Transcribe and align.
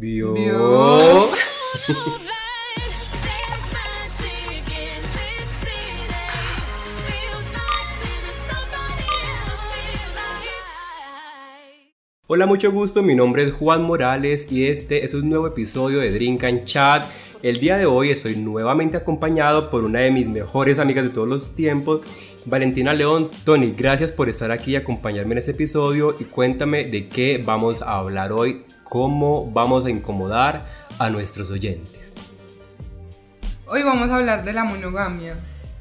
Vio. 0.00 0.32
Hola, 12.28 12.46
mucho 12.46 12.70
gusto. 12.70 13.02
Mi 13.02 13.16
nombre 13.16 13.42
es 13.42 13.52
Juan 13.52 13.82
Morales 13.82 14.46
y 14.52 14.68
este 14.68 15.04
es 15.04 15.14
un 15.14 15.28
nuevo 15.28 15.48
episodio 15.48 15.98
de 15.98 16.12
Drink 16.12 16.44
and 16.44 16.64
Chat. 16.64 17.04
El 17.42 17.58
día 17.58 17.76
de 17.76 17.86
hoy 17.86 18.10
estoy 18.10 18.36
nuevamente 18.36 18.96
acompañado 18.96 19.68
por 19.68 19.82
una 19.82 20.00
de 20.00 20.12
mis 20.12 20.28
mejores 20.28 20.78
amigas 20.78 21.04
de 21.04 21.10
todos 21.10 21.28
los 21.28 21.56
tiempos, 21.56 22.02
Valentina 22.46 22.94
León. 22.94 23.30
Tony, 23.44 23.74
gracias 23.76 24.12
por 24.12 24.28
estar 24.28 24.52
aquí 24.52 24.72
y 24.72 24.76
acompañarme 24.76 25.32
en 25.32 25.38
este 25.38 25.52
episodio 25.52 26.14
y 26.18 26.24
cuéntame 26.24 26.84
de 26.84 27.08
qué 27.08 27.42
vamos 27.44 27.82
a 27.82 27.98
hablar 27.98 28.32
hoy, 28.32 28.64
cómo 28.88 29.50
vamos 29.50 29.84
a 29.84 29.90
incomodar 29.90 30.66
a 30.98 31.10
nuestros 31.10 31.50
oyentes. 31.50 32.14
Hoy 33.66 33.82
vamos 33.82 34.08
a 34.10 34.16
hablar 34.16 34.44
de 34.44 34.52
la 34.52 34.64
monogamia. 34.64 35.36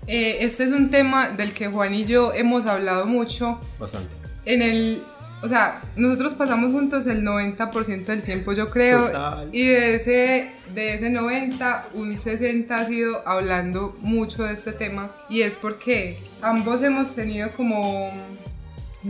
Eh, 0.07 0.37
este 0.41 0.65
es 0.65 0.71
un 0.71 0.89
tema 0.89 1.29
del 1.29 1.53
que 1.53 1.67
Juan 1.67 1.93
y 1.93 2.05
yo 2.05 2.33
hemos 2.33 2.65
hablado 2.65 3.05
mucho. 3.05 3.59
Bastante. 3.79 4.15
En 4.45 4.61
el, 4.61 5.03
o 5.41 5.47
sea, 5.47 5.81
nosotros 5.95 6.33
pasamos 6.33 6.71
juntos 6.71 7.07
el 7.07 7.23
90% 7.23 8.05
del 8.05 8.23
tiempo, 8.23 8.51
yo 8.51 8.69
creo. 8.69 9.05
Total. 9.07 9.49
Y 9.53 9.67
de 9.67 9.95
ese, 9.95 10.51
de 10.73 10.95
ese 10.95 11.09
90, 11.09 11.85
un 11.93 12.17
60 12.17 12.77
ha 12.77 12.85
sido 12.85 13.27
hablando 13.27 13.97
mucho 14.01 14.43
de 14.43 14.53
este 14.53 14.73
tema. 14.73 15.11
Y 15.29 15.41
es 15.41 15.55
porque 15.55 16.19
ambos 16.41 16.81
hemos 16.83 17.15
tenido 17.15 17.49
como 17.51 18.11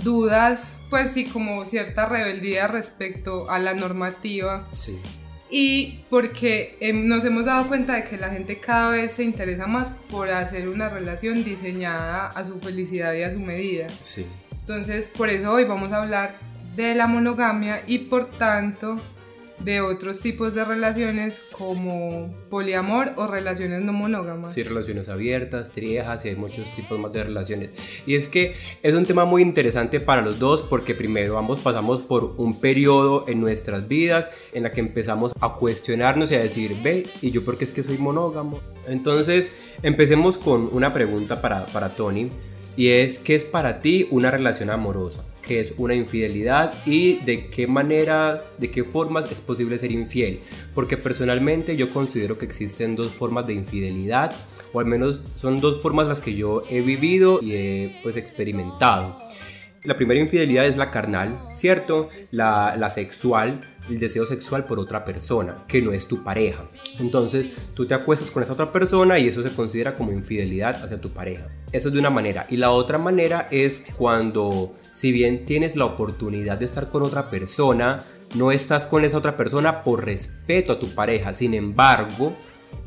dudas, 0.03 0.77
pues 0.89 1.11
sí, 1.11 1.25
como 1.25 1.65
cierta 1.65 2.05
rebeldía 2.05 2.67
respecto 2.67 3.49
a 3.49 3.59
la 3.59 3.73
normativa. 3.73 4.67
Sí. 4.73 4.99
Y 5.49 6.03
porque 6.09 6.77
em, 6.81 7.07
nos 7.07 7.23
hemos 7.23 7.45
dado 7.45 7.67
cuenta 7.67 7.95
de 7.95 8.03
que 8.03 8.17
la 8.17 8.29
gente 8.29 8.59
cada 8.59 8.91
vez 8.91 9.13
se 9.13 9.23
interesa 9.23 9.65
más 9.65 9.93
por 10.09 10.29
hacer 10.29 10.67
una 10.67 10.89
relación 10.89 11.43
diseñada 11.43 12.27
a 12.27 12.43
su 12.43 12.59
felicidad 12.59 13.13
y 13.13 13.23
a 13.23 13.31
su 13.31 13.39
medida. 13.39 13.87
Sí. 14.01 14.25
Entonces, 14.51 15.07
por 15.07 15.29
eso 15.29 15.51
hoy 15.53 15.63
vamos 15.63 15.93
a 15.93 16.01
hablar 16.01 16.35
de 16.75 16.93
la 16.95 17.07
monogamia 17.07 17.81
y 17.87 17.99
por 17.99 18.37
tanto 18.37 19.01
de 19.59 19.81
otros 19.81 20.19
tipos 20.19 20.53
de 20.53 20.63
relaciones 20.63 21.43
como 21.51 22.33
poliamor 22.49 23.13
o 23.17 23.27
relaciones 23.27 23.81
no 23.81 23.93
monógamas. 23.93 24.53
Sí, 24.53 24.63
relaciones 24.63 25.09
abiertas, 25.09 25.71
triejas 25.71 26.23
y 26.25 26.29
hay 26.29 26.35
muchos 26.35 26.71
tipos 26.73 26.99
más 26.99 27.11
de 27.13 27.23
relaciones. 27.23 27.71
Y 28.05 28.15
es 28.15 28.27
que 28.27 28.55
es 28.83 28.93
un 28.93 29.05
tema 29.05 29.25
muy 29.25 29.41
interesante 29.41 29.99
para 29.99 30.21
los 30.21 30.39
dos 30.39 30.61
porque 30.61 30.93
primero 30.93 31.37
ambos 31.37 31.59
pasamos 31.59 32.01
por 32.01 32.35
un 32.37 32.59
periodo 32.59 33.25
en 33.27 33.41
nuestras 33.41 33.87
vidas 33.87 34.27
en 34.53 34.63
la 34.63 34.71
que 34.71 34.79
empezamos 34.79 35.33
a 35.39 35.55
cuestionarnos 35.55 36.31
y 36.31 36.35
a 36.35 36.39
decir, 36.39 36.75
ve, 36.83 37.07
¿y 37.21 37.31
yo 37.31 37.43
por 37.43 37.57
qué 37.57 37.63
es 37.63 37.73
que 37.73 37.83
soy 37.83 37.97
monógamo? 37.97 38.59
Entonces, 38.87 39.51
empecemos 39.81 40.37
con 40.37 40.69
una 40.71 40.93
pregunta 40.93 41.41
para, 41.41 41.65
para 41.67 41.95
Tony 41.95 42.31
y 42.77 42.89
es, 42.89 43.17
¿qué 43.17 43.35
es 43.35 43.43
para 43.43 43.81
ti 43.81 44.07
una 44.11 44.29
relación 44.29 44.69
amorosa? 44.69 45.25
¿Qué 45.41 45.59
es 45.59 45.73
una 45.77 45.95
infidelidad? 45.95 46.73
¿Y 46.85 47.15
de 47.25 47.47
qué 47.47 47.65
manera, 47.65 48.43
de 48.59 48.69
qué 48.69 48.83
formas 48.83 49.31
es 49.31 49.41
posible 49.41 49.79
ser 49.79 49.91
infiel? 49.91 50.41
Porque 50.75 50.95
personalmente 50.95 51.75
yo 51.75 51.91
considero 51.91 52.37
que 52.37 52.45
existen 52.45 52.95
dos 52.95 53.11
formas 53.11 53.47
de 53.47 53.53
infidelidad, 53.53 54.31
o 54.73 54.79
al 54.79 54.85
menos 54.85 55.23
son 55.33 55.59
dos 55.59 55.81
formas 55.81 56.07
las 56.07 56.21
que 56.21 56.35
yo 56.35 56.63
he 56.69 56.81
vivido 56.81 57.39
y 57.41 57.53
he 57.53 57.99
pues 58.03 58.15
experimentado. 58.15 59.17
La 59.83 59.97
primera 59.97 60.19
infidelidad 60.19 60.67
es 60.67 60.77
la 60.77 60.91
carnal, 60.91 61.39
¿cierto? 61.53 62.09
La, 62.29 62.75
la 62.77 62.91
sexual, 62.91 63.76
el 63.89 63.99
deseo 63.99 64.25
sexual 64.25 64.65
por 64.65 64.79
otra 64.79 65.05
persona, 65.05 65.63
que 65.67 65.81
no 65.81 65.91
es 65.91 66.07
tu 66.07 66.23
pareja. 66.23 66.65
Entonces 66.99 67.47
tú 67.73 67.85
te 67.85 67.93
acuestas 67.93 68.31
con 68.31 68.43
esa 68.43 68.53
otra 68.53 68.71
persona 68.71 69.19
y 69.19 69.27
eso 69.27 69.43
se 69.43 69.53
considera 69.53 69.95
como 69.95 70.11
infidelidad 70.11 70.83
hacia 70.83 71.01
tu 71.01 71.09
pareja. 71.09 71.47
Eso 71.71 71.89
es 71.89 71.93
de 71.93 71.99
una 71.99 72.09
manera. 72.09 72.47
Y 72.49 72.57
la 72.57 72.71
otra 72.71 72.97
manera 72.97 73.47
es 73.51 73.83
cuando, 73.97 74.73
si 74.93 75.11
bien 75.11 75.45
tienes 75.45 75.75
la 75.75 75.85
oportunidad 75.85 76.57
de 76.57 76.65
estar 76.65 76.89
con 76.89 77.03
otra 77.03 77.29
persona, 77.29 78.03
no 78.35 78.51
estás 78.51 78.87
con 78.87 79.05
esa 79.05 79.17
otra 79.17 79.37
persona 79.37 79.83
por 79.83 80.05
respeto 80.05 80.73
a 80.73 80.79
tu 80.79 80.89
pareja. 80.89 81.33
Sin 81.33 81.53
embargo, 81.53 82.35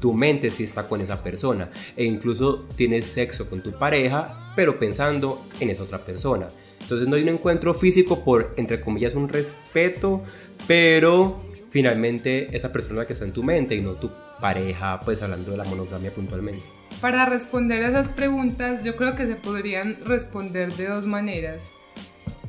tu 0.01 0.13
mente 0.15 0.51
sí 0.51 0.65
está 0.65 0.89
con 0.89 1.01
esa 1.01 1.23
persona. 1.23 1.71
E 1.97 2.05
incluso 2.05 2.67
tienes 2.77 3.07
sexo 3.07 3.49
con 3.49 3.63
tu 3.63 3.73
pareja, 3.73 4.53
pero 4.57 4.79
pensando 4.79 5.45
en 5.61 5.71
esa 5.71 5.85
otra 5.85 6.05
persona. 6.05 6.49
Entonces 6.91 7.09
no 7.09 7.15
hay 7.15 7.23
un 7.23 7.29
encuentro 7.29 7.73
físico 7.73 8.25
por, 8.25 8.53
entre 8.57 8.81
comillas, 8.81 9.15
un 9.15 9.29
respeto, 9.29 10.23
pero 10.67 11.41
finalmente 11.71 12.57
esa 12.57 12.73
persona 12.73 13.07
que 13.07 13.13
está 13.13 13.25
en 13.25 13.33
tu 13.33 13.45
mente 13.45 13.77
y 13.77 13.81
no 13.81 13.93
tu 13.93 14.11
pareja, 14.41 15.01
pues 15.05 15.23
hablando 15.23 15.53
de 15.53 15.57
la 15.57 15.63
monogamia 15.65 16.13
puntualmente. 16.13 16.65
Para 17.01 17.27
responder 17.27 17.85
a 17.85 17.89
esas 17.91 18.09
preguntas, 18.09 18.83
yo 18.83 18.97
creo 18.97 19.15
que 19.15 19.27
se 19.27 19.37
podrían 19.37 19.97
responder 20.05 20.73
de 20.75 20.89
dos 20.89 21.07
maneras. 21.07 21.71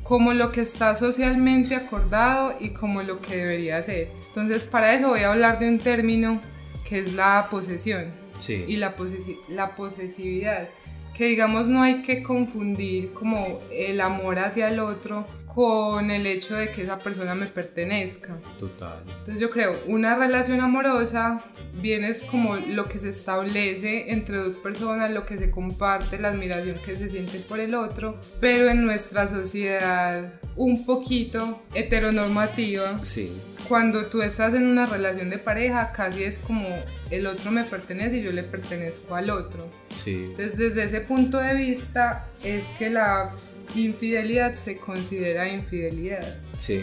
Como 0.02 0.32
lo 0.32 0.50
que 0.50 0.62
está 0.62 0.96
socialmente 0.96 1.76
acordado 1.76 2.54
y 2.58 2.70
como 2.70 3.02
lo 3.04 3.20
que 3.20 3.36
debería 3.36 3.80
ser. 3.82 4.08
Entonces, 4.26 4.64
para 4.64 4.92
eso 4.94 5.08
voy 5.10 5.20
a 5.20 5.30
hablar 5.30 5.60
de 5.60 5.68
un 5.68 5.78
término 5.78 6.42
que 6.88 6.98
es 6.98 7.12
la 7.12 7.46
posesión 7.48 8.06
Sí. 8.36 8.64
y 8.66 8.76
la, 8.76 8.96
posesi- 8.96 9.38
la 9.48 9.76
posesividad. 9.76 10.68
Que 11.14 11.26
digamos 11.26 11.68
no 11.68 11.82
hay 11.82 12.02
que 12.02 12.22
confundir 12.22 13.12
como 13.12 13.60
el 13.70 14.00
amor 14.00 14.38
hacia 14.38 14.68
el 14.68 14.80
otro 14.80 15.26
con 15.54 16.10
el 16.10 16.26
hecho 16.26 16.56
de 16.56 16.70
que 16.70 16.82
esa 16.82 16.98
persona 16.98 17.34
me 17.34 17.46
pertenezca. 17.46 18.38
Total. 18.58 19.02
Entonces 19.06 19.38
yo 19.38 19.50
creo, 19.50 19.82
una 19.86 20.16
relación 20.16 20.60
amorosa 20.60 21.44
viene 21.74 22.08
es 22.08 22.22
como 22.22 22.56
lo 22.56 22.88
que 22.88 22.98
se 22.98 23.10
establece 23.10 24.12
entre 24.12 24.38
dos 24.38 24.54
personas, 24.56 25.10
lo 25.10 25.26
que 25.26 25.36
se 25.36 25.50
comparte, 25.50 26.18
la 26.18 26.28
admiración 26.28 26.78
que 26.84 26.96
se 26.96 27.10
siente 27.10 27.40
por 27.40 27.60
el 27.60 27.74
otro, 27.74 28.18
pero 28.40 28.70
en 28.70 28.84
nuestra 28.84 29.28
sociedad 29.28 30.32
un 30.56 30.86
poquito 30.86 31.62
heteronormativa, 31.74 33.02
Sí. 33.04 33.32
Cuando 33.68 34.06
tú 34.06 34.22
estás 34.22 34.54
en 34.54 34.66
una 34.66 34.86
relación 34.86 35.30
de 35.30 35.38
pareja, 35.38 35.92
casi 35.92 36.24
es 36.24 36.38
como 36.38 36.66
el 37.10 37.26
otro 37.26 37.50
me 37.50 37.64
pertenece 37.64 38.18
y 38.18 38.22
yo 38.22 38.32
le 38.32 38.42
pertenezco 38.42 39.14
al 39.14 39.30
otro. 39.30 39.70
Sí. 39.90 40.22
Entonces 40.30 40.56
desde 40.56 40.84
ese 40.84 41.00
punto 41.02 41.38
de 41.38 41.54
vista 41.54 42.28
es 42.42 42.66
que 42.78 42.90
la 42.90 43.30
infidelidad 43.74 44.54
se 44.54 44.76
considera 44.78 45.48
infidelidad 45.48 46.36
Sí. 46.58 46.82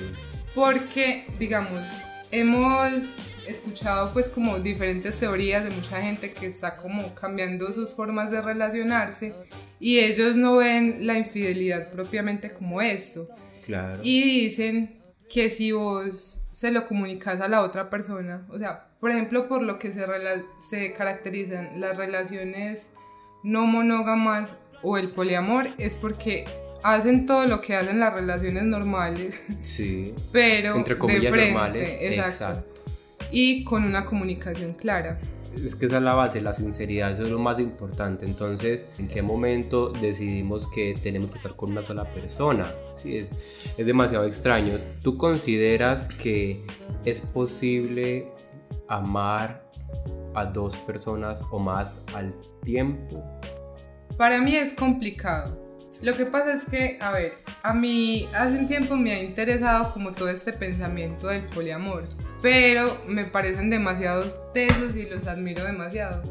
porque, 0.55 1.25
digamos, 1.37 1.81
hemos 2.31 3.17
escuchado 3.47 4.11
pues 4.13 4.29
como 4.29 4.59
diferentes 4.59 5.19
teorías 5.19 5.63
de 5.63 5.71
mucha 5.71 6.01
gente 6.01 6.33
que 6.33 6.45
está 6.47 6.75
como 6.77 7.15
cambiando 7.15 7.73
sus 7.73 7.93
formas 7.95 8.29
de 8.31 8.41
relacionarse 8.41 9.33
y 9.79 9.99
ellos 9.99 10.35
no 10.35 10.57
ven 10.57 11.07
la 11.07 11.17
infidelidad 11.17 11.89
propiamente 11.91 12.51
como 12.51 12.81
esto 12.81 13.27
Claro. 13.65 14.01
y 14.03 14.41
dicen 14.43 14.98
que 15.29 15.49
si 15.49 15.71
vos 15.71 16.41
se 16.51 16.71
lo 16.71 16.85
comunicas 16.87 17.39
a 17.41 17.47
la 17.47 17.61
otra 17.61 17.89
persona, 17.89 18.45
o 18.49 18.57
sea, 18.57 18.87
por 18.99 19.11
ejemplo, 19.11 19.47
por 19.47 19.61
lo 19.61 19.79
que 19.79 19.91
se, 19.91 20.05
se 20.57 20.93
caracterizan 20.93 21.79
las 21.79 21.97
relaciones 21.97 22.89
no 23.43 23.65
monógamas 23.65 24.55
o 24.81 24.97
el 24.97 25.11
poliamor, 25.11 25.69
es 25.77 25.95
porque 25.95 26.45
hacen 26.83 27.25
todo 27.25 27.45
lo 27.45 27.61
que 27.61 27.75
hacen 27.75 27.99
las 27.99 28.13
relaciones 28.13 28.63
normales, 28.63 29.45
Sí. 29.61 30.13
pero 30.31 30.75
Entre 30.75 30.95
de 30.95 30.99
comillas 30.99 31.31
frente, 31.31 31.51
normales. 31.53 31.97
exacto, 32.01 32.45
Exacto. 32.65 32.81
y 33.31 33.63
con 33.63 33.83
una 33.83 34.05
comunicación 34.05 34.73
clara. 34.73 35.19
Es 35.55 35.75
que 35.75 35.87
esa 35.87 35.97
es 35.97 36.03
la 36.03 36.13
base, 36.13 36.41
la 36.41 36.53
sinceridad, 36.53 37.11
eso 37.11 37.23
es 37.23 37.31
lo 37.31 37.39
más 37.39 37.59
importante. 37.59 38.25
Entonces, 38.25 38.85
¿en 38.97 39.07
qué 39.07 39.21
momento 39.21 39.89
decidimos 39.89 40.67
que 40.67 40.95
tenemos 41.01 41.31
que 41.31 41.37
estar 41.37 41.55
con 41.55 41.71
una 41.71 41.83
sola 41.83 42.05
persona? 42.13 42.71
Sí, 42.95 43.17
es, 43.17 43.27
es 43.77 43.85
demasiado 43.85 44.25
extraño. 44.25 44.79
¿Tú 45.01 45.17
consideras 45.17 46.07
que 46.07 46.65
es 47.05 47.21
posible 47.21 48.31
amar 48.87 49.69
a 50.35 50.45
dos 50.45 50.75
personas 50.77 51.43
o 51.51 51.59
más 51.59 51.99
al 52.13 52.33
tiempo? 52.63 53.23
Para 54.17 54.41
mí 54.41 54.55
es 54.55 54.73
complicado. 54.73 55.68
Lo 56.03 56.15
que 56.15 56.25
pasa 56.25 56.53
es 56.53 56.65
que, 56.65 56.97
a 57.01 57.11
ver, 57.11 57.33
a 57.63 57.73
mí 57.73 58.27
hace 58.33 58.57
un 58.57 58.67
tiempo 58.67 58.95
me 58.95 59.11
ha 59.13 59.23
interesado 59.23 59.91
como 59.91 60.13
todo 60.13 60.29
este 60.29 60.53
pensamiento 60.53 61.27
del 61.27 61.45
poliamor, 61.45 62.03
pero 62.41 62.97
me 63.07 63.25
parecen 63.25 63.69
demasiado 63.69 64.23
tesos 64.53 64.95
y 64.95 65.05
los 65.05 65.27
admiro 65.27 65.63
demasiado. 65.63 66.23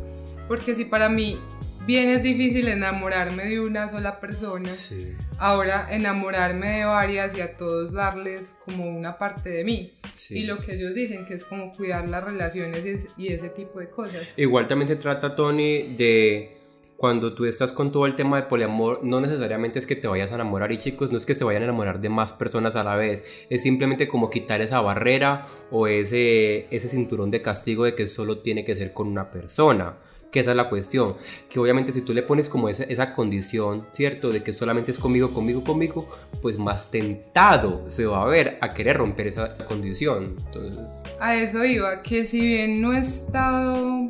Porque 0.47 0.75
si 0.75 0.85
para 0.85 1.09
mí 1.09 1.39
bien 1.87 2.09
es 2.09 2.23
difícil 2.23 2.69
enamorarme 2.69 3.47
de 3.47 3.61
una 3.61 3.89
sola 3.89 4.21
persona, 4.21 4.71
Sí. 4.71 5.15
ahora 5.39 5.89
enamorarme 5.91 6.79
de 6.79 6.85
varias 6.85 7.35
y 7.37 7.41
a 7.41 7.57
todos 7.57 7.93
darles 7.93 8.53
como 8.65 8.89
una 8.89 9.19
parte 9.19 9.51
de 9.51 9.65
mí. 9.65 9.93
Sí. 10.15 10.39
Y 10.39 10.45
lo 10.45 10.59
que 10.59 10.75
ellos 10.75 10.95
dicen 10.95 11.25
que 11.25 11.35
es 11.35 11.45
como 11.45 11.73
cuidar 11.73 12.09
las 12.09 12.25
relaciones 12.25 12.85
y, 12.87 12.91
es- 12.91 13.09
y 13.17 13.33
ese 13.33 13.49
tipo 13.51 13.81
de 13.81 13.89
cosas. 13.91 14.35
Igual 14.39 14.69
también 14.69 14.89
se 14.89 14.97
trata, 14.97 15.35
Tony, 15.35 15.95
de 15.97 16.58
cuando 16.99 17.33
tú 17.33 17.45
estás 17.45 17.71
con 17.71 17.93
todo 17.93 18.07
el 18.07 18.17
tema 18.17 18.39
de 18.39 18.49
poliamor, 18.49 19.05
no 19.05 19.21
necesariamente 19.21 19.79
es 19.79 19.87
que 19.87 19.95
te 19.95 20.09
vayas 20.09 20.33
a 20.33 20.35
enamorar 20.35 20.73
y 20.73 20.79
chicos, 20.79 21.13
no 21.13 21.17
es 21.17 21.27
que 21.27 21.37
se 21.37 21.45
vayan 21.45 21.63
a 21.63 21.67
enamorar 21.67 22.01
de 22.01 22.09
más 22.09 22.33
personas 22.33 22.75
a 22.75 22.83
la 22.83 22.97
vez, 22.97 23.23
es 23.49 23.63
simplemente 23.63 24.09
como 24.09 24.31
quitar 24.31 24.61
esa 24.63 24.81
barrera 24.81 25.47
o 25.71 25.87
ese, 25.87 26.67
ese 26.75 26.89
cinturón 26.89 27.31
de 27.31 27.41
castigo 27.41 27.85
de 27.85 27.95
que 27.95 28.09
solo 28.09 28.39
tiene 28.39 28.65
que 28.65 28.75
ser 28.75 28.93
con 28.93 29.07
una 29.07 29.31
persona 29.31 29.95
que 30.33 30.41
esa 30.41 30.51
es 30.51 30.57
la 30.57 30.69
cuestión, 30.69 31.15
que 31.49 31.61
obviamente 31.61 31.93
si 31.93 32.03
tú 32.03 32.13
le 32.13 32.25
pones 32.25 32.49
como 32.49 32.69
esa, 32.69 32.83
esa 32.83 33.13
condición, 33.13 33.87
¿cierto? 33.93 34.31
De 34.31 34.43
que 34.43 34.53
solamente 34.53 34.91
es 34.91 34.99
conmigo, 34.99 35.31
conmigo, 35.31 35.63
conmigo, 35.63 36.09
pues 36.43 36.59
más 36.59 36.91
tentado 36.91 37.85
se 37.89 38.07
va 38.07 38.25
a 38.25 38.27
ver 38.27 38.59
a 38.61 38.75
querer 38.75 38.97
romper 38.97 39.29
esa 39.29 39.55
condición. 39.65 40.37
Entonces... 40.47 41.03
A 41.21 41.37
eso 41.37 41.65
iba, 41.65 42.03
que 42.03 42.27
si 42.27 42.41
bien 42.41 42.83
no 42.83 42.93
he 42.93 42.99
estado 42.99 44.09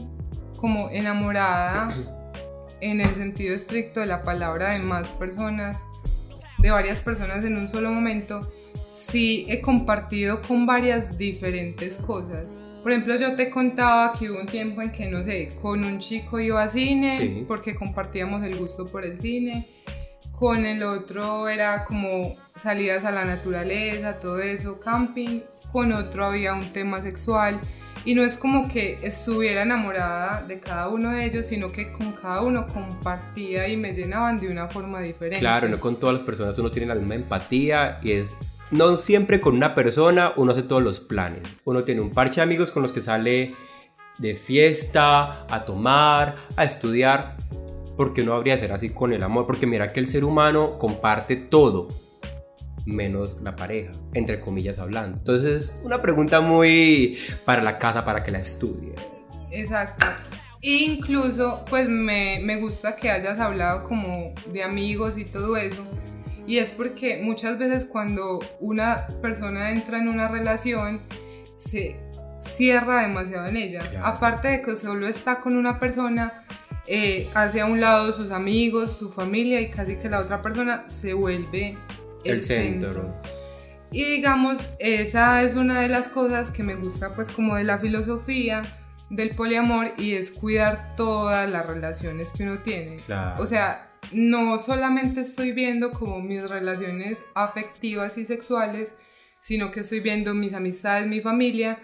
como 0.56 0.90
enamorada 0.90 1.94
en 2.80 3.00
el 3.00 3.14
sentido 3.14 3.54
estricto 3.54 4.00
de 4.00 4.06
la 4.06 4.24
palabra 4.24 4.74
de 4.74 4.80
más 4.80 5.08
personas, 5.10 5.80
de 6.58 6.70
varias 6.70 7.00
personas 7.00 7.44
en 7.44 7.56
un 7.56 7.68
solo 7.68 7.90
momento, 7.90 8.52
sí 8.86 9.46
he 9.48 9.60
compartido 9.60 10.42
con 10.42 10.66
varias 10.66 11.18
diferentes 11.18 11.98
cosas 11.98 12.62
por 12.82 12.92
ejemplo, 12.92 13.16
yo 13.16 13.34
te 13.34 13.50
contaba 13.50 14.12
que 14.12 14.30
hubo 14.30 14.40
un 14.40 14.46
tiempo 14.46 14.80
en 14.80 14.92
que, 14.92 15.10
no 15.10 15.24
sé, 15.24 15.54
con 15.60 15.84
un 15.84 15.98
chico 15.98 16.38
iba 16.38 16.62
a 16.62 16.68
cine 16.68 17.44
porque 17.46 17.74
compartíamos 17.74 18.42
el 18.44 18.56
gusto 18.56 18.86
por 18.86 19.04
el 19.04 19.18
cine. 19.18 19.68
Con 20.32 20.64
el 20.64 20.82
otro 20.84 21.48
era 21.48 21.84
como 21.84 22.36
salidas 22.54 23.04
a 23.04 23.10
la 23.10 23.24
naturaleza, 23.24 24.20
todo 24.20 24.40
eso, 24.40 24.78
camping. 24.78 25.40
Con 25.72 25.92
otro 25.92 26.24
había 26.24 26.54
un 26.54 26.72
tema 26.72 27.02
sexual. 27.02 27.60
Y 28.04 28.14
no 28.14 28.22
es 28.22 28.36
como 28.36 28.68
que 28.68 28.98
estuviera 29.02 29.62
enamorada 29.62 30.42
de 30.42 30.60
cada 30.60 30.88
uno 30.88 31.10
de 31.10 31.24
ellos, 31.24 31.46
sino 31.46 31.72
que 31.72 31.92
con 31.92 32.12
cada 32.12 32.42
uno 32.42 32.66
compartía 32.66 33.68
y 33.68 33.76
me 33.76 33.92
llenaban 33.92 34.40
de 34.40 34.48
una 34.48 34.68
forma 34.68 35.00
diferente. 35.00 35.40
Claro, 35.40 35.68
no 35.68 35.80
con 35.80 35.98
todas 35.98 36.16
las 36.16 36.22
personas 36.24 36.58
uno 36.58 36.70
tiene 36.70 36.88
la 36.88 36.94
misma 36.94 37.14
empatía 37.14 37.98
y 38.02 38.12
es 38.12 38.36
no 38.70 38.96
siempre 38.96 39.40
con 39.40 39.54
una 39.54 39.74
persona 39.74 40.32
uno 40.36 40.52
hace 40.52 40.62
todos 40.62 40.82
los 40.82 41.00
planes. 41.00 41.42
Uno 41.64 41.84
tiene 41.84 42.00
un 42.00 42.10
parche 42.10 42.36
de 42.36 42.42
amigos 42.42 42.70
con 42.70 42.82
los 42.82 42.92
que 42.92 43.00
sale 43.00 43.54
de 44.18 44.34
fiesta, 44.34 45.46
a 45.48 45.64
tomar, 45.64 46.36
a 46.56 46.64
estudiar. 46.64 47.36
Porque 47.96 48.22
no 48.22 48.34
habría 48.34 48.54
de 48.54 48.60
ser 48.60 48.72
así 48.72 48.90
con 48.90 49.12
el 49.12 49.22
amor. 49.22 49.46
Porque 49.46 49.66
mira 49.66 49.92
que 49.92 50.00
el 50.00 50.06
ser 50.06 50.24
humano 50.24 50.78
comparte 50.78 51.36
todo. 51.36 51.88
Menos 52.88 53.40
la 53.42 53.54
pareja, 53.54 53.92
entre 54.14 54.40
comillas 54.40 54.78
hablando. 54.78 55.18
Entonces, 55.18 55.82
una 55.84 56.00
pregunta 56.00 56.40
muy 56.40 57.18
para 57.44 57.62
la 57.62 57.78
casa, 57.78 58.04
para 58.04 58.24
que 58.24 58.30
la 58.30 58.38
estudie. 58.38 58.94
Exacto. 59.50 60.06
Incluso, 60.60 61.64
pues 61.68 61.88
me, 61.88 62.40
me 62.42 62.56
gusta 62.56 62.96
que 62.96 63.10
hayas 63.10 63.38
hablado 63.38 63.84
como 63.84 64.32
de 64.52 64.62
amigos 64.62 65.18
y 65.18 65.24
todo 65.24 65.56
eso 65.56 65.86
y 66.48 66.56
es 66.56 66.72
porque 66.72 67.20
muchas 67.22 67.58
veces 67.58 67.84
cuando 67.84 68.40
una 68.58 69.06
persona 69.20 69.70
entra 69.70 69.98
en 69.98 70.08
una 70.08 70.28
relación, 70.28 71.02
se 71.56 72.00
cierra 72.40 73.02
demasiado 73.02 73.46
en 73.48 73.58
ella. 73.58 73.82
Aparte 74.02 74.48
de 74.48 74.62
que 74.62 74.74
solo 74.74 75.06
está 75.06 75.42
con 75.42 75.58
una 75.58 75.78
persona, 75.78 76.44
eh, 76.86 77.28
hace 77.34 77.60
a 77.60 77.66
un 77.66 77.82
lado 77.82 78.14
sus 78.14 78.30
amigos, 78.30 78.96
su 78.96 79.10
familia 79.10 79.60
y 79.60 79.70
casi 79.70 79.96
que 79.96 80.08
la 80.08 80.20
otra 80.20 80.40
persona 80.40 80.88
se 80.88 81.12
vuelve 81.12 81.76
el, 82.30 82.42
centro. 82.42 83.14
Y 83.90 84.04
digamos, 84.04 84.68
esa 84.78 85.42
es 85.42 85.54
una 85.54 85.80
de 85.80 85.88
las 85.88 86.08
cosas 86.08 86.50
que 86.50 86.62
me 86.62 86.74
gusta 86.74 87.14
pues 87.14 87.28
como 87.28 87.56
de 87.56 87.64
la 87.64 87.78
filosofía 87.78 88.62
del 89.10 89.30
poliamor 89.30 89.92
y 89.96 90.12
es 90.12 90.30
cuidar 90.30 90.94
todas 90.96 91.48
las 91.48 91.66
relaciones 91.66 92.32
que 92.32 92.42
uno 92.42 92.58
tiene. 92.58 92.96
O 93.38 93.46
sea, 93.46 93.90
no 94.12 94.58
solamente 94.58 95.20
estoy 95.20 95.52
viendo 95.52 95.92
como 95.92 96.20
mis 96.20 96.48
relaciones 96.48 97.22
afectivas 97.34 98.18
y 98.18 98.26
sexuales, 98.26 98.94
sino 99.40 99.70
que 99.70 99.80
estoy 99.80 100.00
viendo 100.00 100.34
mis 100.34 100.54
amistades, 100.54 101.06
mi 101.06 101.20
familia, 101.20 101.78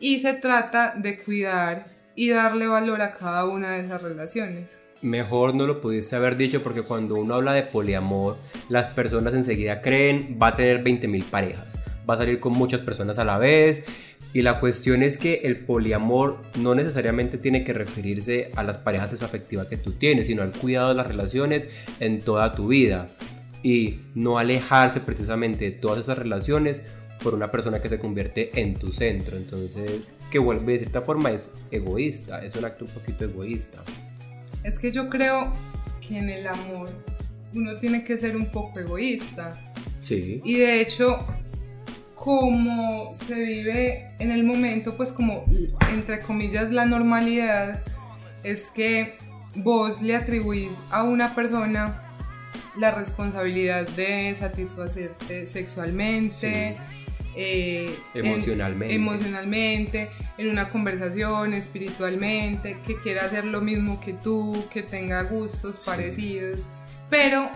y 0.00 0.18
se 0.18 0.34
trata 0.34 0.94
de 0.96 1.22
cuidar 1.22 1.94
y 2.14 2.30
darle 2.30 2.66
valor 2.66 3.00
a 3.02 3.12
cada 3.12 3.44
una 3.44 3.72
de 3.72 3.84
esas 3.84 4.02
relaciones. 4.02 4.80
Mejor 5.02 5.54
no 5.54 5.66
lo 5.66 5.80
pudiste 5.80 6.16
haber 6.16 6.36
dicho 6.36 6.62
porque 6.62 6.82
cuando 6.82 7.16
uno 7.16 7.34
habla 7.34 7.52
de 7.52 7.62
poliamor, 7.62 8.36
las 8.68 8.88
personas 8.88 9.34
enseguida 9.34 9.82
creen 9.82 10.38
va 10.40 10.48
a 10.48 10.56
tener 10.56 10.82
20.000 10.82 11.24
parejas, 11.24 11.78
va 12.08 12.14
a 12.14 12.18
salir 12.18 12.40
con 12.40 12.52
muchas 12.54 12.80
personas 12.80 13.18
a 13.18 13.24
la 13.24 13.38
vez, 13.38 13.84
y 14.36 14.42
la 14.42 14.60
cuestión 14.60 15.02
es 15.02 15.16
que 15.16 15.40
el 15.44 15.56
poliamor 15.56 16.42
no 16.56 16.74
necesariamente 16.74 17.38
tiene 17.38 17.64
que 17.64 17.72
referirse 17.72 18.50
a 18.54 18.62
las 18.62 18.76
parejas 18.76 19.12
sexoafectivas 19.12 19.66
que 19.68 19.78
tú 19.78 19.92
tienes, 19.92 20.26
sino 20.26 20.42
al 20.42 20.52
cuidado 20.52 20.90
de 20.90 20.94
las 20.94 21.06
relaciones 21.06 21.66
en 22.00 22.20
toda 22.20 22.54
tu 22.54 22.68
vida. 22.68 23.08
Y 23.62 24.00
no 24.14 24.38
alejarse 24.38 25.00
precisamente 25.00 25.64
de 25.64 25.70
todas 25.70 26.00
esas 26.00 26.18
relaciones 26.18 26.82
por 27.22 27.34
una 27.34 27.50
persona 27.50 27.80
que 27.80 27.88
se 27.88 27.98
convierte 27.98 28.60
en 28.60 28.74
tu 28.74 28.92
centro. 28.92 29.38
Entonces, 29.38 30.02
que 30.30 30.38
vuelve 30.38 30.74
de 30.74 30.78
cierta 30.80 31.00
forma 31.00 31.30
es 31.30 31.54
egoísta, 31.70 32.44
es 32.44 32.54
un 32.56 32.66
acto 32.66 32.84
un 32.84 32.90
poquito 32.90 33.24
egoísta. 33.24 33.82
Es 34.66 34.80
que 34.80 34.90
yo 34.90 35.08
creo 35.08 35.52
que 36.00 36.18
en 36.18 36.28
el 36.28 36.44
amor 36.48 36.90
uno 37.54 37.78
tiene 37.78 38.02
que 38.02 38.18
ser 38.18 38.36
un 38.36 38.50
poco 38.50 38.80
egoísta. 38.80 39.54
Sí. 40.00 40.42
Y 40.44 40.56
de 40.56 40.80
hecho, 40.80 41.24
como 42.16 43.14
se 43.14 43.36
vive 43.36 44.10
en 44.18 44.32
el 44.32 44.42
momento, 44.42 44.96
pues 44.96 45.12
como 45.12 45.44
entre 45.92 46.18
comillas 46.18 46.72
la 46.72 46.84
normalidad, 46.84 47.80
es 48.42 48.70
que 48.70 49.16
vos 49.54 50.02
le 50.02 50.16
atribuís 50.16 50.72
a 50.90 51.04
una 51.04 51.32
persona 51.36 52.02
la 52.76 52.90
responsabilidad 52.90 53.86
de 53.90 54.34
satisfacerte 54.34 55.46
sexualmente, 55.46 56.76
eh, 57.36 57.94
emocionalmente. 58.14 58.94
En, 58.94 59.00
emocionalmente, 59.02 60.10
en 60.38 60.48
una 60.48 60.68
conversación, 60.70 61.52
espiritualmente, 61.54 62.78
que 62.86 62.98
quiera 62.98 63.26
hacer 63.26 63.44
lo 63.44 63.60
mismo 63.60 64.00
que 64.00 64.14
tú, 64.14 64.64
que 64.70 64.82
tenga 64.82 65.22
gustos 65.22 65.84
parecidos, 65.84 66.66
pero 67.10 67.48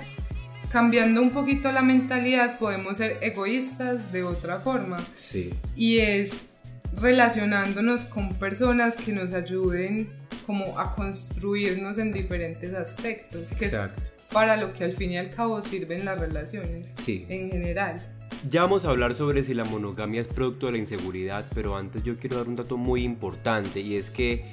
cambiando 0.70 1.22
un 1.22 1.30
poquito 1.30 1.72
la 1.72 1.82
mentalidad 1.82 2.58
podemos 2.58 2.98
ser 2.98 3.18
egoístas 3.22 4.12
de 4.12 4.22
otra 4.22 4.60
forma. 4.60 4.98
Sí. 5.14 5.52
Y 5.74 5.98
es 5.98 6.50
relacionándonos 6.96 8.04
con 8.04 8.34
personas 8.34 8.96
que 8.96 9.12
nos 9.12 9.32
ayuden 9.32 10.10
como 10.46 10.78
a 10.78 10.92
construirnos 10.92 11.98
en 11.98 12.12
diferentes 12.12 12.74
aspectos. 12.74 13.50
Que 13.50 13.64
Exacto. 13.64 14.00
para 14.30 14.56
lo 14.56 14.72
que 14.72 14.84
al 14.84 14.92
fin 14.92 15.12
y 15.12 15.18
al 15.18 15.30
cabo 15.30 15.62
sirven 15.62 16.04
las 16.04 16.18
relaciones. 16.18 16.92
Sí. 16.98 17.26
En 17.28 17.50
general. 17.50 18.16
Ya 18.48 18.62
vamos 18.62 18.86
a 18.86 18.90
hablar 18.90 19.14
sobre 19.14 19.44
si 19.44 19.52
la 19.52 19.64
monogamia 19.64 20.22
es 20.22 20.28
producto 20.28 20.66
de 20.66 20.72
la 20.72 20.78
inseguridad, 20.78 21.46
pero 21.54 21.76
antes 21.76 22.02
yo 22.02 22.16
quiero 22.16 22.38
dar 22.38 22.48
un 22.48 22.56
dato 22.56 22.78
muy 22.78 23.04
importante 23.04 23.80
y 23.80 23.96
es 23.96 24.08
que 24.08 24.46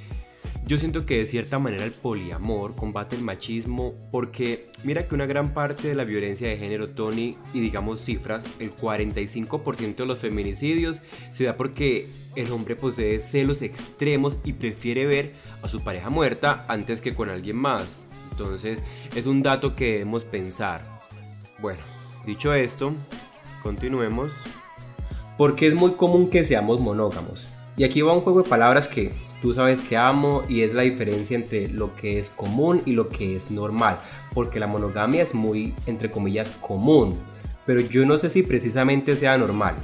yo 0.66 0.78
siento 0.78 1.06
que 1.06 1.20
de 1.20 1.26
cierta 1.26 1.58
manera 1.58 1.86
el 1.86 1.94
poliamor 1.94 2.76
combate 2.76 3.16
el 3.16 3.24
machismo 3.24 3.94
porque 4.12 4.70
mira 4.84 5.08
que 5.08 5.16
una 5.16 5.26
gran 5.26 5.54
parte 5.54 5.88
de 5.88 5.96
la 5.96 6.04
violencia 6.04 6.50
de 6.50 6.58
género, 6.58 6.90
Tony, 6.90 7.38
y 7.54 7.62
digamos 7.62 8.02
cifras, 8.02 8.44
el 8.60 8.76
45% 8.76 9.96
de 9.96 10.06
los 10.06 10.20
feminicidios 10.20 11.02
se 11.32 11.46
da 11.46 11.56
porque 11.56 12.10
el 12.36 12.52
hombre 12.52 12.76
posee 12.76 13.22
celos 13.22 13.62
extremos 13.62 14.36
y 14.44 14.52
prefiere 14.52 15.06
ver 15.06 15.34
a 15.62 15.70
su 15.70 15.80
pareja 15.80 16.10
muerta 16.10 16.66
antes 16.68 17.00
que 17.00 17.16
con 17.16 17.30
alguien 17.30 17.56
más. 17.56 18.02
Entonces 18.32 18.80
es 19.16 19.26
un 19.28 19.42
dato 19.42 19.78
que 19.78 19.94
debemos 19.94 20.26
pensar. 20.26 21.00
Bueno, 21.60 21.82
dicho 22.26 22.54
esto, 22.54 22.94
continuemos. 23.68 24.44
Porque 25.38 25.68
es 25.68 25.76
muy 25.76 25.92
común 25.92 26.30
que 26.30 26.46
seamos 26.46 26.80
monógamos. 26.80 27.50
Y 27.76 27.84
aquí 27.84 28.02
va 28.02 28.14
un 28.14 28.22
juego 28.22 28.42
de 28.42 28.50
palabras 28.50 28.88
que 28.88 29.12
tú 29.42 29.54
sabes 29.54 29.82
que 29.82 29.98
amo 29.98 30.44
y 30.48 30.62
es 30.62 30.74
la 30.74 30.84
diferencia 30.84 31.36
entre 31.36 31.68
lo 31.68 31.94
que 31.96 32.18
es 32.18 32.30
común 32.30 32.82
y 32.86 32.94
lo 32.94 33.10
que 33.10 33.36
es 33.36 33.52
normal, 33.52 34.00
porque 34.34 34.60
la 34.60 34.68
monogamia 34.68 35.22
es 35.22 35.36
muy, 35.36 35.76
entre 35.86 36.10
comillas, 36.10 36.50
común, 36.62 37.20
pero 37.66 37.82
yo 37.82 38.06
no 38.06 38.18
sé 38.18 38.32
si 38.32 38.42
precisamente 38.42 39.16
sea 39.16 39.38
normal. 39.38 39.76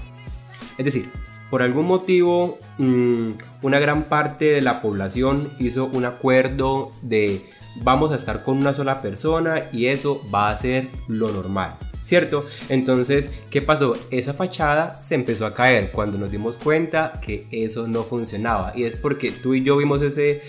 Es 0.80 0.86
decir, 0.86 1.08
por 1.52 1.62
algún 1.62 1.86
motivo, 1.86 2.58
mm, 2.80 3.32
una 3.62 3.80
gran 3.80 4.06
parte 4.06 4.46
de 4.46 4.62
la 4.62 4.82
población 4.82 5.52
hizo 5.60 5.86
un 5.86 6.06
acuerdo 6.06 6.94
de 7.04 7.46
vamos 7.84 8.12
a 8.12 8.16
estar 8.16 8.44
con 8.44 8.58
una 8.58 8.74
sola 8.74 9.04
persona 9.04 9.64
y 9.72 9.86
eso 9.88 10.20
va 10.34 10.50
a 10.50 10.58
ser 10.58 10.88
lo 11.08 11.32
normal. 11.32 11.76
¿Cierto? 12.04 12.46
Entonces, 12.70 13.30
¿qué 13.50 13.62
pasó? 13.62 13.98
Esa 14.12 14.34
fachada 14.34 15.02
se 15.04 15.16
empezó 15.16 15.46
a 15.46 15.54
caer 15.54 15.92
cuando 15.92 16.18
nos 16.18 16.32
dimos 16.32 16.58
cuenta 16.58 17.20
que 17.22 17.48
eso 17.52 17.88
no 17.88 18.04
funcionaba. 18.04 18.74
Y 18.76 18.84
es 18.84 18.96
porque 18.96 19.32
tú 19.32 19.54
y 19.54 19.64
yo 19.64 19.78
vimos 19.78 20.02
ese 20.02 20.32
eh, 20.32 20.42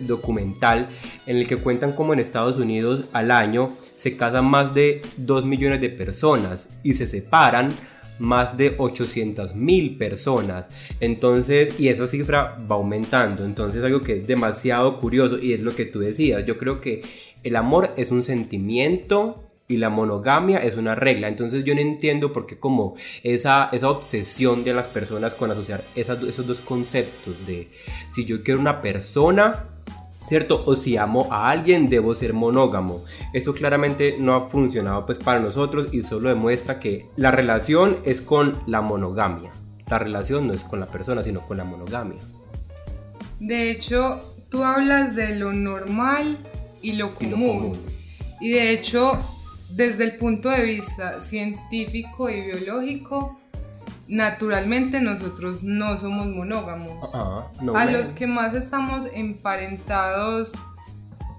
documental 0.00 0.88
en 1.26 1.36
el 1.36 1.46
que 1.46 1.56
cuentan 1.56 1.92
como 1.92 2.12
en 2.12 2.20
Estados 2.20 2.58
Unidos 2.58 3.04
al 3.12 3.30
año 3.30 3.76
se 3.94 4.16
casan 4.16 4.46
más 4.46 4.74
de 4.74 5.02
2 5.16 5.44
millones 5.44 5.80
de 5.80 5.90
personas 5.90 6.68
y 6.82 6.94
se 6.94 7.06
separan 7.06 7.72
más 8.18 8.56
de 8.56 8.74
800 8.78 9.54
mil 9.54 9.96
personas. 9.96 10.66
Entonces, 11.00 11.78
y 11.78 11.88
esa 11.88 12.06
cifra 12.06 12.58
va 12.70 12.76
aumentando. 12.76 13.44
Entonces, 13.44 13.82
algo 13.82 14.02
que 14.02 14.18
es 14.18 14.26
demasiado 14.26 14.98
curioso 15.00 15.38
y 15.38 15.52
es 15.52 15.60
lo 15.60 15.74
que 15.74 15.84
tú 15.84 16.00
decías. 16.00 16.46
Yo 16.46 16.58
creo 16.58 16.80
que 16.80 17.02
el 17.42 17.56
amor 17.56 17.92
es 17.96 18.10
un 18.10 18.22
sentimiento 18.22 19.51
y 19.72 19.78
la 19.78 19.88
monogamia 19.88 20.58
es 20.58 20.76
una 20.76 20.94
regla. 20.94 21.28
Entonces 21.28 21.64
yo 21.64 21.74
no 21.74 21.80
entiendo 21.80 22.32
por 22.32 22.46
qué 22.46 22.58
como 22.58 22.94
esa, 23.22 23.70
esa 23.72 23.88
obsesión 23.88 24.64
de 24.64 24.74
las 24.74 24.86
personas 24.86 25.32
con 25.34 25.50
asociar 25.50 25.82
esos 25.94 26.46
dos 26.46 26.60
conceptos 26.60 27.46
de 27.46 27.70
si 28.08 28.26
yo 28.26 28.42
quiero 28.42 28.60
una 28.60 28.82
persona, 28.82 29.64
¿cierto? 30.28 30.62
O 30.66 30.76
si 30.76 30.98
amo 30.98 31.26
a 31.30 31.48
alguien, 31.48 31.88
debo 31.88 32.14
ser 32.14 32.34
monógamo. 32.34 33.02
Esto 33.32 33.54
claramente 33.54 34.16
no 34.18 34.34
ha 34.34 34.42
funcionado 34.42 35.06
pues 35.06 35.16
para 35.18 35.40
nosotros 35.40 35.92
y 35.92 36.02
solo 36.02 36.28
demuestra 36.28 36.78
que 36.78 37.06
la 37.16 37.30
relación 37.30 37.96
es 38.04 38.20
con 38.20 38.52
la 38.66 38.82
monogamia. 38.82 39.52
La 39.88 39.98
relación 39.98 40.48
no 40.48 40.52
es 40.52 40.62
con 40.62 40.80
la 40.80 40.86
persona, 40.86 41.22
sino 41.22 41.40
con 41.46 41.56
la 41.56 41.64
monogamia. 41.64 42.20
De 43.40 43.70
hecho, 43.70 44.18
tú 44.50 44.62
hablas 44.62 45.16
de 45.16 45.36
lo 45.36 45.54
normal 45.54 46.38
y 46.82 46.92
lo 46.92 47.14
común. 47.14 47.30
Y, 47.30 47.30
lo 47.30 47.38
común. 47.38 47.78
y 48.40 48.50
de 48.50 48.70
hecho, 48.72 49.18
desde 49.74 50.04
el 50.04 50.16
punto 50.16 50.50
de 50.50 50.62
vista 50.62 51.20
científico 51.20 52.28
y 52.28 52.42
biológico, 52.42 53.38
naturalmente 54.08 55.00
nosotros 55.00 55.62
no 55.62 55.96
somos 55.98 56.26
monógamos. 56.26 56.92
Ah, 57.14 57.50
a 57.74 57.84
los 57.86 58.08
que 58.08 58.26
más 58.26 58.54
estamos 58.54 59.08
emparentados 59.12 60.52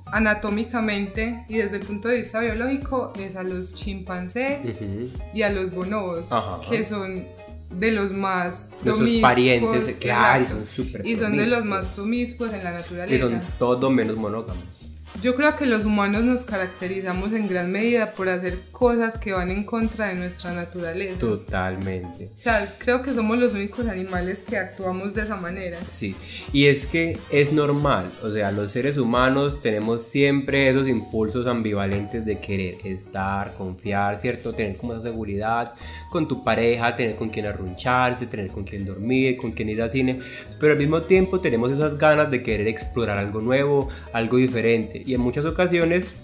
anatómicamente 0.07 1.43
y 1.49 1.57
desde 1.57 1.77
el 1.77 1.83
punto 1.85 2.07
de 2.07 2.19
vista 2.19 2.39
biológico 2.39 3.13
es 3.17 3.35
a 3.35 3.43
los 3.43 3.73
chimpancés 3.73 4.75
y 5.33 5.41
a 5.41 5.49
los 5.49 5.73
bonobos, 5.73 6.29
que 6.69 6.85
son 6.85 7.25
de 7.71 7.91
los 7.91 8.11
más 8.11 8.69
promiscuos. 8.83 9.21
parientes, 9.21 9.95
claro, 9.99 10.43
y 10.43 10.47
son 10.47 10.65
súper 10.67 11.05
Y 11.05 11.15
son 11.15 11.35
de 11.35 11.47
los 11.47 11.65
más 11.65 11.87
promiscuos 11.87 12.53
en 12.53 12.63
la 12.63 12.71
naturaleza. 12.71 13.25
Y 13.25 13.27
son 13.27 13.41
todo 13.57 13.89
menos 13.89 14.17
monógamos. 14.17 14.92
Yo 15.21 15.35
creo 15.35 15.55
que 15.55 15.65
los 15.65 15.85
humanos 15.85 16.23
nos 16.23 16.41
caracterizamos 16.41 17.33
en 17.33 17.47
gran 17.47 17.71
medida 17.71 18.13
por 18.13 18.29
hacer 18.29 18.57
cosas 18.71 19.17
que 19.17 19.31
van 19.31 19.51
en 19.51 19.63
contra 19.63 20.09
de 20.09 20.15
nuestra 20.15 20.53
naturaleza. 20.53 21.19
Totalmente. 21.19 22.31
O 22.35 22.41
sea, 22.41 22.75
creo 22.77 23.01
que 23.01 23.13
somos 23.13 23.37
los 23.37 23.53
únicos 23.53 23.87
animales 23.87 24.43
que 24.43 24.57
actuamos 24.57 25.13
de 25.13 25.21
esa 25.21 25.35
manera. 25.35 25.79
Sí, 25.87 26.15
y 26.51 26.65
es 26.65 26.85
que 26.85 27.17
es 27.29 27.53
normal, 27.53 28.09
o 28.23 28.31
sea, 28.31 28.51
los 28.51 28.71
seres 28.71 28.97
humanos 28.97 29.61
tenemos 29.61 30.03
siempre 30.03 30.69
esos 30.69 30.87
impulsos 30.87 31.47
ambivalentes 31.47 32.25
de 32.25 32.39
querer 32.39 32.75
estar, 32.83 33.53
confiar, 33.53 34.19
¿cierto? 34.19 34.53
Tener 34.53 34.77
como 34.77 34.93
esa 34.93 35.03
seguridad 35.03 35.73
con 36.09 36.27
tu 36.27 36.43
pareja, 36.43 36.95
tener 36.95 37.15
con 37.15 37.29
quien 37.29 37.45
arruncharse, 37.45 38.25
tener 38.25 38.47
con 38.47 38.63
quien 38.63 38.85
dormir, 38.85 39.37
con 39.37 39.51
quien 39.51 39.69
ir 39.69 39.81
al 39.81 39.91
cine, 39.91 40.19
pero 40.59 40.73
al 40.73 40.79
mismo 40.79 41.03
tiempo 41.03 41.39
tenemos 41.39 41.71
esas 41.71 41.97
ganas 41.97 42.31
de 42.31 42.41
querer 42.41 42.67
explorar 42.67 43.17
algo 43.17 43.41
nuevo, 43.41 43.89
algo 44.11 44.37
diferente 44.37 45.02
en 45.07 45.21
muchas 45.21 45.45
ocasiones 45.45 46.21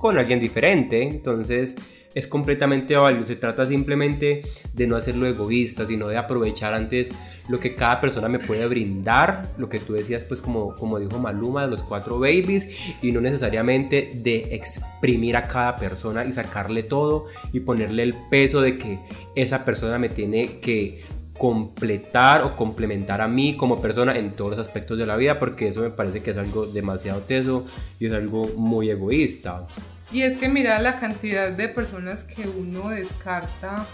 con 0.00 0.18
alguien 0.18 0.40
diferente. 0.40 1.02
Entonces 1.02 1.74
es 2.14 2.26
completamente 2.26 2.96
válido. 2.96 3.26
Se 3.26 3.36
trata 3.36 3.66
simplemente 3.66 4.42
de 4.74 4.86
no 4.86 4.96
hacerlo 4.96 5.26
egoísta, 5.26 5.86
sino 5.86 6.08
de 6.08 6.18
aprovechar 6.18 6.74
antes 6.74 7.08
lo 7.48 7.58
que 7.58 7.74
cada 7.74 8.00
persona 8.00 8.28
me 8.28 8.38
puede 8.38 8.66
brindar, 8.66 9.42
lo 9.58 9.68
que 9.68 9.80
tú 9.80 9.94
decías, 9.94 10.22
pues 10.24 10.40
como, 10.40 10.74
como 10.74 10.98
dijo 10.98 11.18
Maluma 11.18 11.64
de 11.64 11.70
los 11.70 11.82
cuatro 11.82 12.18
babies, 12.18 12.68
y 13.02 13.12
no 13.12 13.20
necesariamente 13.20 14.12
de 14.14 14.54
exprimir 14.54 15.36
a 15.36 15.42
cada 15.42 15.76
persona 15.76 16.24
y 16.24 16.32
sacarle 16.32 16.82
todo 16.82 17.26
y 17.52 17.60
ponerle 17.60 18.04
el 18.04 18.14
peso 18.30 18.60
de 18.60 18.76
que 18.76 19.00
esa 19.34 19.64
persona 19.64 19.98
me 19.98 20.08
tiene 20.08 20.60
que 20.60 21.02
completar 21.42 22.42
o 22.42 22.54
complementar 22.54 23.20
a 23.20 23.26
mí 23.26 23.56
como 23.56 23.82
persona 23.82 24.16
en 24.16 24.30
todos 24.30 24.50
los 24.52 24.60
aspectos 24.60 24.96
de 24.96 25.06
la 25.06 25.16
vida, 25.16 25.40
porque 25.40 25.66
eso 25.66 25.80
me 25.80 25.90
parece 25.90 26.22
que 26.22 26.30
es 26.30 26.36
algo 26.36 26.66
demasiado 26.66 27.22
teso 27.22 27.66
y 27.98 28.06
es 28.06 28.14
algo 28.14 28.46
muy 28.56 28.90
egoísta. 28.90 29.66
Y 30.12 30.22
es 30.22 30.36
que 30.36 30.48
mira 30.48 30.78
la 30.78 31.00
cantidad 31.00 31.50
de 31.50 31.68
personas 31.68 32.22
que 32.22 32.46
uno 32.46 32.90
descarta 32.90 33.84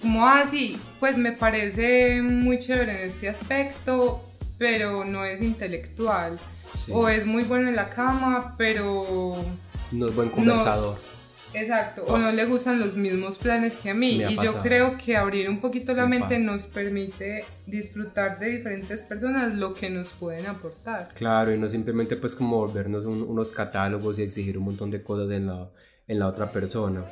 como 0.00 0.26
así, 0.26 0.76
ah, 0.76 0.96
pues 0.98 1.16
me 1.16 1.30
parece 1.30 2.22
muy 2.22 2.58
chévere 2.58 2.90
en 2.90 3.08
este 3.08 3.28
aspecto, 3.28 4.20
pero 4.58 5.04
no 5.04 5.24
es 5.24 5.40
intelectual. 5.42 6.40
O 6.90 7.08
es 7.08 7.24
muy 7.24 7.44
bueno 7.44 7.68
en 7.68 7.76
la 7.76 7.88
cama, 7.88 8.56
pero... 8.58 9.36
No 9.92 10.08
es 10.08 10.16
buen 10.16 10.30
conversador. 10.30 10.98
Exacto, 11.56 12.04
o 12.06 12.18
no 12.18 12.30
le 12.30 12.44
gustan 12.44 12.78
los 12.78 12.96
mismos 12.96 13.38
planes 13.38 13.78
que 13.78 13.90
a 13.90 13.94
mí. 13.94 14.22
Y 14.22 14.36
yo 14.36 14.62
creo 14.62 14.98
que 14.98 15.16
abrir 15.16 15.48
un 15.48 15.60
poquito 15.60 15.94
la 15.94 16.06
mente 16.06 16.38
nos 16.38 16.66
permite 16.66 17.44
disfrutar 17.66 18.38
de 18.38 18.58
diferentes 18.58 19.00
personas 19.00 19.54
lo 19.54 19.72
que 19.72 19.88
nos 19.88 20.10
pueden 20.10 20.46
aportar. 20.46 21.08
Claro, 21.14 21.54
y 21.54 21.58
no 21.58 21.68
simplemente 21.68 22.16
pues 22.16 22.34
como 22.34 22.58
volvernos 22.58 23.06
unos 23.06 23.50
catálogos 23.50 24.18
y 24.18 24.22
exigir 24.22 24.58
un 24.58 24.64
montón 24.64 24.90
de 24.90 25.02
cosas 25.02 25.30
en 25.30 25.46
la, 25.46 25.70
en 26.06 26.18
la 26.18 26.26
otra 26.26 26.52
persona. 26.52 27.04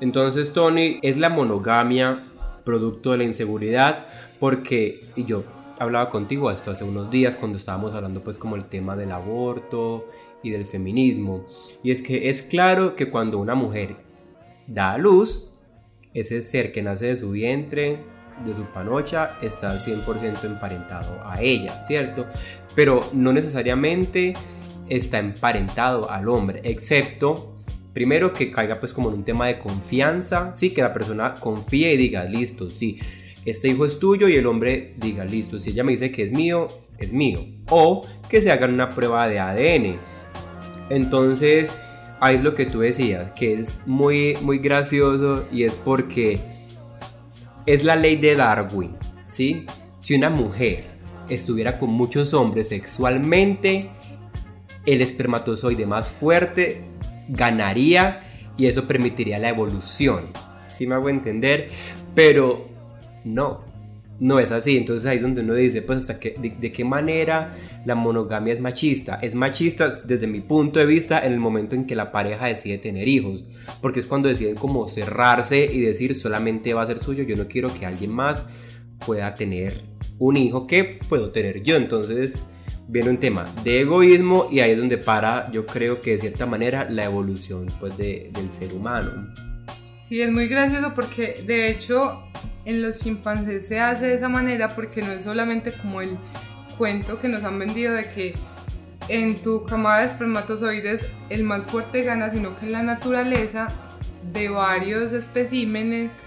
Entonces, 0.00 0.52
Tony, 0.52 1.00
es 1.02 1.16
la 1.16 1.28
monogamia 1.28 2.24
producto 2.64 3.12
de 3.12 3.18
la 3.18 3.24
inseguridad 3.24 4.06
porque, 4.38 5.10
y 5.16 5.24
yo 5.24 5.42
hablaba 5.78 6.10
contigo 6.10 6.50
esto 6.50 6.70
hace 6.70 6.84
unos 6.84 7.10
días 7.10 7.36
cuando 7.36 7.58
estábamos 7.58 7.94
hablando 7.94 8.22
pues 8.22 8.36
como 8.36 8.56
el 8.56 8.64
tema 8.64 8.96
del 8.96 9.12
aborto 9.12 10.06
y 10.42 10.50
del 10.50 10.66
feminismo. 10.66 11.46
Y 11.82 11.90
es 11.90 12.02
que 12.02 12.30
es 12.30 12.42
claro 12.42 12.94
que 12.94 13.10
cuando 13.10 13.38
una 13.38 13.54
mujer 13.54 13.96
da 14.66 14.92
a 14.92 14.98
luz, 14.98 15.50
ese 16.14 16.42
ser 16.42 16.72
que 16.72 16.82
nace 16.82 17.06
de 17.06 17.16
su 17.16 17.30
vientre, 17.30 17.98
de 18.44 18.54
su 18.54 18.64
panocha, 18.72 19.36
está 19.42 19.78
100% 19.78 20.44
emparentado 20.44 21.20
a 21.24 21.40
ella, 21.40 21.84
¿cierto? 21.84 22.26
Pero 22.74 23.08
no 23.12 23.32
necesariamente 23.32 24.34
está 24.88 25.18
emparentado 25.18 26.10
al 26.10 26.28
hombre, 26.28 26.60
excepto 26.64 27.54
primero 27.98 28.32
que 28.32 28.52
caiga 28.52 28.76
pues 28.76 28.92
como 28.92 29.08
en 29.08 29.16
un 29.16 29.24
tema 29.24 29.48
de 29.48 29.58
confianza, 29.58 30.54
sí, 30.54 30.70
que 30.70 30.82
la 30.82 30.92
persona 30.92 31.34
confíe 31.34 31.94
y 31.94 31.96
diga, 31.96 32.22
listo, 32.22 32.70
sí, 32.70 33.00
este 33.44 33.68
hijo 33.68 33.86
es 33.86 33.98
tuyo 33.98 34.28
y 34.28 34.36
el 34.36 34.46
hombre 34.46 34.94
diga, 34.98 35.24
listo, 35.24 35.58
si 35.58 35.70
ella 35.70 35.82
me 35.82 35.90
dice 35.90 36.12
que 36.12 36.22
es 36.22 36.30
mío, 36.30 36.68
es 36.96 37.12
mío. 37.12 37.40
O 37.70 38.06
que 38.28 38.40
se 38.40 38.52
hagan 38.52 38.74
una 38.74 38.94
prueba 38.94 39.26
de 39.26 39.40
ADN 39.40 39.98
entonces, 40.90 41.70
ahí 42.20 42.36
es 42.36 42.42
lo 42.42 42.54
que 42.54 42.66
tú 42.66 42.80
decías, 42.80 43.32
que 43.32 43.54
es 43.54 43.86
muy, 43.86 44.36
muy 44.42 44.58
gracioso 44.58 45.46
y 45.52 45.64
es 45.64 45.74
porque 45.74 46.40
es 47.66 47.84
la 47.84 47.96
ley 47.96 48.16
de 48.16 48.34
Darwin, 48.34 48.96
¿sí? 49.26 49.66
Si 50.00 50.14
una 50.14 50.30
mujer 50.30 50.84
estuviera 51.28 51.78
con 51.78 51.90
muchos 51.90 52.32
hombres 52.32 52.68
sexualmente, 52.70 53.90
el 54.86 55.02
espermatozoide 55.02 55.84
más 55.84 56.08
fuerte 56.08 56.84
ganaría 57.28 58.22
y 58.56 58.66
eso 58.66 58.86
permitiría 58.86 59.38
la 59.38 59.50
evolución. 59.50 60.26
¿Sí 60.66 60.86
me 60.86 60.94
hago 60.94 61.10
entender? 61.10 61.70
Pero 62.14 62.68
no, 63.24 63.64
no 64.20 64.38
es 64.38 64.50
así. 64.50 64.76
Entonces 64.76 65.06
ahí 65.06 65.16
es 65.16 65.22
donde 65.22 65.42
uno 65.42 65.54
dice, 65.54 65.82
pues 65.82 66.00
hasta 66.00 66.18
que, 66.18 66.34
de, 66.38 66.72
qué 66.72 66.84
manera 66.84 67.54
la 67.84 67.94
monogamia 67.94 68.54
es 68.54 68.60
machista. 68.60 69.18
Es 69.22 69.34
machista 69.34 69.94
desde 70.04 70.26
mi 70.26 70.40
punto 70.40 70.80
de 70.80 70.86
vista 70.86 71.24
en 71.24 71.32
el 71.32 71.40
momento 71.40 71.74
en 71.74 71.86
que 71.86 71.94
la 71.94 72.12
pareja 72.12 72.46
decide 72.46 72.78
tener 72.78 73.08
hijos. 73.08 73.44
Porque 73.80 74.00
es 74.00 74.06
cuando 74.06 74.28
deciden 74.28 74.56
como 74.56 74.88
cerrarse 74.88 75.64
y 75.64 75.80
decir 75.80 76.18
solamente 76.18 76.74
va 76.74 76.82
a 76.82 76.86
ser 76.86 76.98
suyo, 76.98 77.24
yo 77.24 77.36
no 77.36 77.46
quiero 77.48 77.72
que 77.72 77.86
alguien 77.86 78.12
más 78.12 78.46
pueda 79.04 79.32
tener 79.34 79.80
un 80.18 80.36
hijo 80.36 80.66
que 80.66 80.98
puedo 81.08 81.30
tener 81.30 81.62
yo. 81.62 81.76
Entonces 81.76 82.46
viene 82.88 83.10
un 83.10 83.18
tema 83.18 83.52
de 83.64 83.82
egoísmo 83.82 84.48
y 84.50 84.60
ahí 84.60 84.72
es 84.72 84.78
donde 84.78 84.98
para, 84.98 85.50
yo 85.52 85.66
creo 85.66 86.00
que 86.00 86.12
de 86.12 86.18
cierta 86.18 86.46
manera, 86.46 86.88
la 86.90 87.04
evolución 87.04 87.66
pues, 87.78 87.96
del 87.96 88.50
ser 88.50 88.72
humano. 88.72 89.32
Sí, 90.08 90.22
es 90.22 90.32
muy 90.32 90.48
gracioso 90.48 90.94
porque 90.94 91.42
de 91.46 91.68
hecho 91.68 92.22
en 92.64 92.80
los 92.80 93.00
chimpancés 93.00 93.68
se 93.68 93.78
hace 93.78 94.06
de 94.06 94.14
esa 94.14 94.30
manera 94.30 94.70
porque 94.70 95.02
no 95.02 95.12
es 95.12 95.24
solamente 95.24 95.70
como 95.70 96.00
el 96.00 96.16
cuento 96.78 97.18
que 97.18 97.28
nos 97.28 97.44
han 97.44 97.58
vendido 97.58 97.92
de 97.92 98.08
que 98.10 98.34
en 99.10 99.36
tu 99.36 99.66
camada 99.66 99.98
de 100.00 100.06
espermatozoides 100.06 101.10
el 101.28 101.44
más 101.44 101.66
fuerte 101.66 102.04
gana, 102.04 102.30
sino 102.30 102.54
que 102.54 102.64
en 102.64 102.72
la 102.72 102.82
naturaleza 102.82 103.68
de 104.32 104.48
varios 104.48 105.12
especímenes 105.12 106.22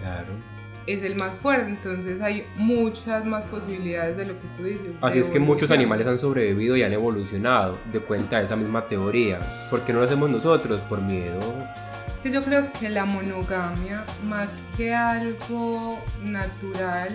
es 0.86 1.02
el 1.02 1.16
más 1.16 1.32
fuerte. 1.42 1.72
Entonces 1.72 2.22
hay 2.22 2.46
muchas 2.58 3.26
más 3.26 3.48
posibilidades 3.48 4.16
de 4.16 4.26
lo 4.28 4.40
que 4.40 4.48
tú 4.56 4.64
dices. 4.64 5.00
Así 5.02 5.18
es 5.18 5.28
que 5.28 5.40
muchos 5.40 5.72
animales 5.72 6.06
han 6.06 6.20
sobrevivido 6.20 6.78
y 6.78 6.84
han 6.84 6.94
evolucionado 6.94 7.80
de 7.92 8.00
cuenta 8.00 8.38
de 8.38 8.46
esa 8.46 8.56
misma 8.56 8.86
teoría. 8.86 9.40
¿Por 9.72 9.82
qué 9.82 9.92
no 9.92 10.02
lo 10.02 10.06
hacemos 10.06 10.30
nosotros? 10.30 10.82
Por 10.82 11.02
miedo 11.02 11.40
que 12.22 12.32
yo 12.32 12.44
creo 12.44 12.72
que 12.74 12.90
la 12.90 13.06
monogamia, 13.06 14.06
más 14.26 14.64
que 14.78 14.94
algo 14.94 16.00
natural 16.22 17.12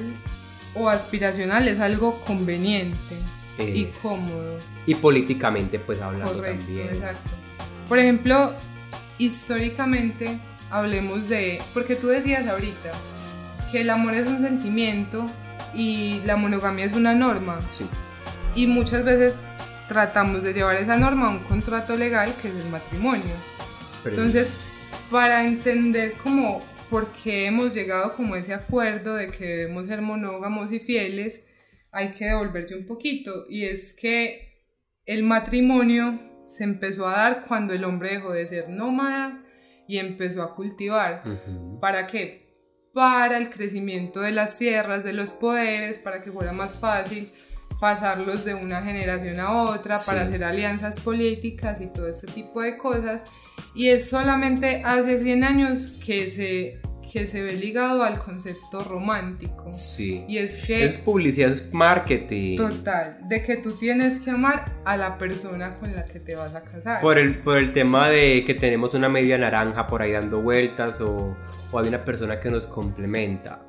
o 0.75 0.89
aspiracional, 0.89 1.69
es 1.69 1.79
algo 1.81 2.21
conveniente 2.21 3.17
y 3.59 3.87
cómodo. 4.03 4.59
Y 4.87 4.95
políticamente, 4.97 5.79
pues 5.79 6.01
hablando 6.01 6.33
también. 6.33 6.89
Exacto. 6.89 7.31
Por 7.89 7.99
ejemplo, 7.99 8.53
históricamente, 9.19 10.39
hablemos 10.71 11.29
de. 11.29 11.61
Porque 11.75 11.97
tú 11.97 12.09
decías 12.09 12.47
ahorita, 12.47 12.93
que 13.71 13.81
el 13.83 13.91
amor 13.91 14.15
es 14.15 14.27
un 14.27 14.41
sentimiento 14.41 15.27
y 15.75 16.21
la 16.25 16.37
monogamia 16.37 16.85
es 16.85 16.93
una 16.93 17.15
norma. 17.15 17.59
Sí. 17.69 17.87
Y 18.55 18.67
muchas 18.67 19.05
veces 19.05 19.43
tratamos 19.89 20.43
de 20.43 20.53
llevar 20.53 20.77
esa 20.77 20.97
norma 20.97 21.27
a 21.29 21.31
un 21.31 21.41
contrato 21.41 21.97
legal 21.97 22.35
que 22.41 22.49
es 22.49 22.55
el 22.57 22.71
matrimonio. 22.71 23.23
Pero- 24.03 24.17
Entonces, 24.17 24.53
para 25.11 25.47
entender 25.47 26.15
como 26.15 26.61
por 26.91 27.13
qué 27.13 27.47
hemos 27.47 27.75
llegado 27.75 28.15
como 28.15 28.35
a 28.35 28.39
ese 28.39 28.55
acuerdo 28.55 29.17
de 29.17 29.31
que 29.31 29.45
debemos 29.45 29.87
ser 29.89 30.03
monógamos 30.03 30.73
y 30.73 30.81
fieles, 30.81 31.45
hay 31.91 32.11
que 32.11 32.27
devolverse 32.27 32.77
un 32.77 32.87
poquito. 32.87 33.47
Y 33.49 33.65
es 33.65 33.93
que 33.93 34.65
el 35.05 35.23
matrimonio 35.23 36.21
se 36.47 36.65
empezó 36.65 37.07
a 37.07 37.13
dar 37.13 37.45
cuando 37.47 37.73
el 37.75 37.85
hombre 37.85 38.11
dejó 38.11 38.33
de 38.33 38.47
ser 38.47 38.69
nómada 38.69 39.43
y 39.89 39.99
empezó 39.99 40.43
a 40.43 40.55
cultivar. 40.55 41.23
¿Para 41.81 42.07
qué? 42.07 42.47
Para 42.93 43.39
el 43.39 43.51
crecimiento 43.51 44.21
de 44.21 44.33
las 44.33 44.59
tierras, 44.59 45.05
de 45.05 45.13
los 45.13 45.31
poderes, 45.31 45.99
para 45.99 46.23
que 46.23 46.33
fuera 46.33 46.53
más 46.53 46.79
fácil 46.79 47.31
pasarlos 47.81 48.45
de 48.45 48.55
una 48.55 48.83
generación 48.83 49.39
a 49.41 49.63
otra, 49.65 49.97
Sí. 49.99 50.07
para 50.07 50.23
hacer 50.23 50.45
alianzas 50.45 50.99
políticas 51.01 51.81
y 51.81 51.87
todo 51.89 52.09
este 52.09 52.27
tipo 52.27 52.63
de 52.63 52.77
cosas. 52.77 53.25
Y 53.75 53.89
es 53.89 54.09
solamente 54.09 54.83
hace 54.85 55.19
100 55.19 55.45
años 55.45 55.95
que 56.05 56.29
se, 56.29 56.81
que 57.13 57.27
se 57.27 57.43
ve 57.43 57.53
ligado 57.53 58.03
al 58.03 58.19
concepto 58.19 58.81
romántico. 58.81 59.73
Sí. 59.75 60.25
Y 60.29 60.39
es 60.39 60.57
que... 60.59 60.85
Es 60.85 60.99
publicidad, 60.99 61.53
es 61.53 61.73
marketing. 61.73 62.57
Total, 62.57 63.19
de 63.29 63.43
que 63.43 63.57
tú 63.57 63.73
tienes 63.73 64.21
que 64.21 64.31
amar 64.31 64.73
a 64.85 64.97
la 64.97 65.17
persona 65.19 65.75
con 65.79 65.95
la 65.95 66.05
que 66.05 66.21
te 66.21 66.35
vas 66.35 66.55
a 66.55 66.63
casar. 66.63 67.01
Por 67.01 67.19
el, 67.19 67.39
por 67.39 67.59
el 67.59 67.73
tema 67.73 68.09
de 68.09 68.45
que 68.45 68.55
tenemos 68.55 68.95
una 68.95 69.09
media 69.09 69.39
naranja 69.39 69.87
por 69.87 70.03
ahí 70.03 70.13
dando 70.13 70.41
vueltas 70.43 71.01
o, 71.01 71.37
o 71.71 71.79
hay 71.79 71.89
una 71.89 72.05
persona 72.05 72.41
que 72.41 72.51
nos 72.51 72.67
complementa. 72.67 73.61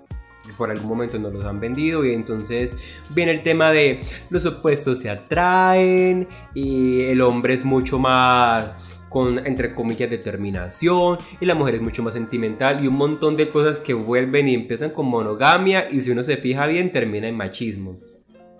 Por 0.58 0.72
algún 0.72 0.88
momento 0.88 1.20
nos 1.20 1.34
los 1.34 1.46
han 1.46 1.60
vendido 1.60 2.06
y 2.06 2.14
entonces 2.14 2.76
viene 3.14 3.32
el 3.32 3.44
tema 3.44 3.72
de 3.72 4.02
los 4.30 4.46
opuestos 4.46 5.00
se 5.00 5.10
atraen 5.10 6.28
y 6.54 7.02
el 7.02 7.22
hombre 7.22 7.54
es 7.54 7.66
mucho 7.66 8.00
más 8.00 8.74
con 9.10 9.46
entre 9.46 9.74
comillas 9.74 10.10
determinación 10.10 11.18
y 11.40 11.46
la 11.46 11.56
mujer 11.56 11.76
es 11.76 11.82
mucho 11.82 12.04
más 12.04 12.14
sentimental 12.14 12.84
y 12.84 12.88
un 12.88 12.96
montón 12.96 13.38
de 13.38 13.50
cosas 13.50 13.80
que 13.80 13.94
vuelven 13.94 14.48
y 14.48 14.54
empiezan 14.54 14.92
con 14.92 15.08
monogamia 15.08 15.90
y 15.90 16.02
si 16.02 16.12
uno 16.12 16.24
se 16.24 16.38
fija 16.38 16.68
bien 16.68 16.92
termina 16.92 17.28
en 17.28 17.38
machismo. 17.38 18.00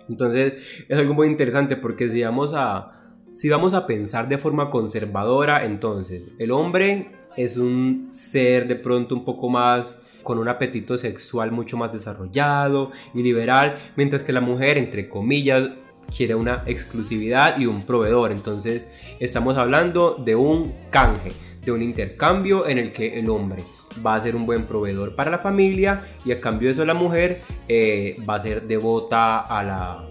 Entonces 0.08 0.54
es 0.88 0.98
algo 0.98 1.14
muy 1.14 1.28
interesante 1.28 1.76
porque 1.76 2.08
si 2.08 2.22
vamos 2.22 2.52
a, 2.54 2.90
si 3.34 3.48
vamos 3.48 3.74
a 3.74 3.86
pensar 3.86 4.28
de 4.28 4.38
forma 4.38 4.70
conservadora, 4.70 5.64
entonces 5.64 6.24
el 6.38 6.50
hombre 6.50 7.12
es 7.36 7.56
un 7.56 8.10
ser 8.14 8.66
de 8.66 8.74
pronto 8.74 9.14
un 9.14 9.24
poco 9.24 9.48
más 9.48 10.00
con 10.28 10.38
un 10.38 10.48
apetito 10.48 10.98
sexual 10.98 11.52
mucho 11.52 11.78
más 11.78 11.90
desarrollado 11.90 12.92
y 13.14 13.22
liberal, 13.22 13.78
mientras 13.96 14.22
que 14.22 14.30
la 14.30 14.42
mujer, 14.42 14.76
entre 14.76 15.08
comillas, 15.08 15.70
quiere 16.14 16.34
una 16.34 16.64
exclusividad 16.66 17.58
y 17.58 17.64
un 17.64 17.86
proveedor. 17.86 18.30
Entonces 18.30 18.90
estamos 19.20 19.56
hablando 19.56 20.22
de 20.22 20.36
un 20.36 20.74
canje, 20.90 21.32
de 21.62 21.72
un 21.72 21.80
intercambio 21.80 22.68
en 22.68 22.76
el 22.76 22.92
que 22.92 23.18
el 23.18 23.30
hombre 23.30 23.62
va 24.04 24.16
a 24.16 24.20
ser 24.20 24.36
un 24.36 24.44
buen 24.44 24.66
proveedor 24.66 25.16
para 25.16 25.30
la 25.30 25.38
familia 25.38 26.02
y 26.26 26.32
a 26.32 26.42
cambio 26.42 26.68
de 26.68 26.74
eso 26.74 26.84
la 26.84 26.92
mujer 26.92 27.40
eh, 27.66 28.14
va 28.28 28.34
a 28.34 28.42
ser 28.42 28.64
devota 28.68 29.38
a 29.38 29.64
la, 29.64 30.08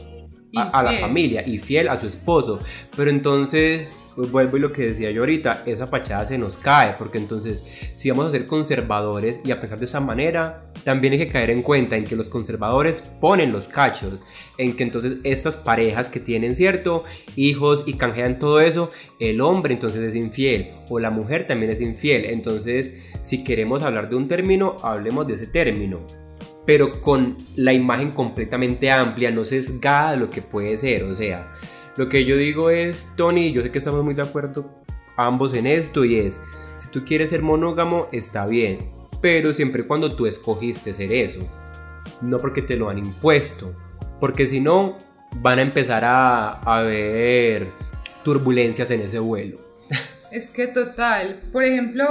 a, 0.55 0.79
a 0.79 0.81
la 0.81 0.93
familia 0.93 1.47
y 1.47 1.59
fiel 1.59 1.89
a 1.89 1.95
su 1.95 2.07
esposo. 2.07 2.57
Pero 2.95 3.11
entonces, 3.11 3.95
vuelvo 4.25 4.57
y 4.57 4.59
lo 4.59 4.73
que 4.73 4.87
decía 4.87 5.11
yo 5.11 5.21
ahorita, 5.21 5.63
esa 5.65 5.87
fachada 5.87 6.25
se 6.25 6.37
nos 6.37 6.57
cae, 6.57 6.95
porque 6.97 7.17
entonces, 7.17 7.63
si 7.97 8.09
vamos 8.09 8.25
a 8.25 8.31
ser 8.31 8.45
conservadores 8.45 9.39
y 9.45 9.51
a 9.51 9.61
pensar 9.61 9.79
de 9.79 9.85
esa 9.85 9.99
manera, 9.99 10.71
también 10.83 11.13
hay 11.13 11.19
que 11.19 11.27
caer 11.29 11.51
en 11.51 11.61
cuenta 11.61 11.95
en 11.97 12.03
que 12.03 12.15
los 12.15 12.27
conservadores 12.27 13.01
ponen 13.21 13.51
los 13.51 13.67
cachos, 13.67 14.19
en 14.57 14.75
que 14.75 14.83
entonces 14.83 15.17
estas 15.23 15.55
parejas 15.55 16.09
que 16.09 16.19
tienen, 16.19 16.55
cierto, 16.55 17.03
hijos 17.35 17.83
y 17.85 17.93
canjean 17.93 18.39
todo 18.39 18.59
eso, 18.59 18.89
el 19.19 19.39
hombre 19.41 19.73
entonces 19.73 20.01
es 20.01 20.15
infiel 20.15 20.71
o 20.89 20.99
la 20.99 21.11
mujer 21.11 21.45
también 21.45 21.71
es 21.71 21.81
infiel. 21.81 22.25
Entonces, 22.25 22.93
si 23.21 23.43
queremos 23.43 23.83
hablar 23.83 24.09
de 24.09 24.15
un 24.15 24.27
término, 24.27 24.77
hablemos 24.81 25.27
de 25.27 25.35
ese 25.35 25.47
término 25.47 26.05
pero 26.65 26.99
con 26.99 27.37
la 27.55 27.71
imagen 27.71 28.11
completamente 28.11 28.91
amplia, 28.91 29.31
no 29.31 29.45
sesgada 29.45 30.11
de 30.11 30.17
lo 30.17 30.29
que 30.29 30.41
puede 30.41 30.75
ser. 30.75 31.03
O 31.03 31.15
sea, 31.15 31.49
lo 31.97 32.09
que 32.09 32.25
yo 32.25 32.37
digo 32.37 32.69
es, 32.69 33.09
Tony, 33.15 33.51
yo 33.51 33.63
sé 33.63 33.71
que 33.71 33.79
estamos 33.79 34.03
muy 34.03 34.13
de 34.13 34.21
acuerdo 34.21 34.83
ambos 35.17 35.55
en 35.55 35.65
esto 35.65 36.05
y 36.05 36.19
es, 36.19 36.39
si 36.75 36.89
tú 36.91 37.03
quieres 37.03 37.31
ser 37.31 37.41
monógamo, 37.41 38.07
está 38.11 38.45
bien, 38.45 38.91
pero 39.19 39.51
siempre 39.51 39.85
cuando 39.87 40.15
tú 40.15 40.27
escogiste 40.27 40.93
ser 40.93 41.11
eso, 41.11 41.47
no 42.21 42.37
porque 42.37 42.61
te 42.61 42.77
lo 42.77 42.89
han 42.89 42.99
impuesto, 42.99 43.75
porque 44.19 44.45
si 44.45 44.59
no, 44.59 44.97
van 45.37 45.57
a 45.57 45.63
empezar 45.63 46.03
a, 46.05 46.61
a 46.61 46.85
turbulencias 48.23 48.91
en 48.91 49.01
ese 49.01 49.19
vuelo. 49.19 49.59
Es 50.31 50.51
que 50.51 50.67
total, 50.67 51.41
por 51.53 51.63
ejemplo, 51.63 52.05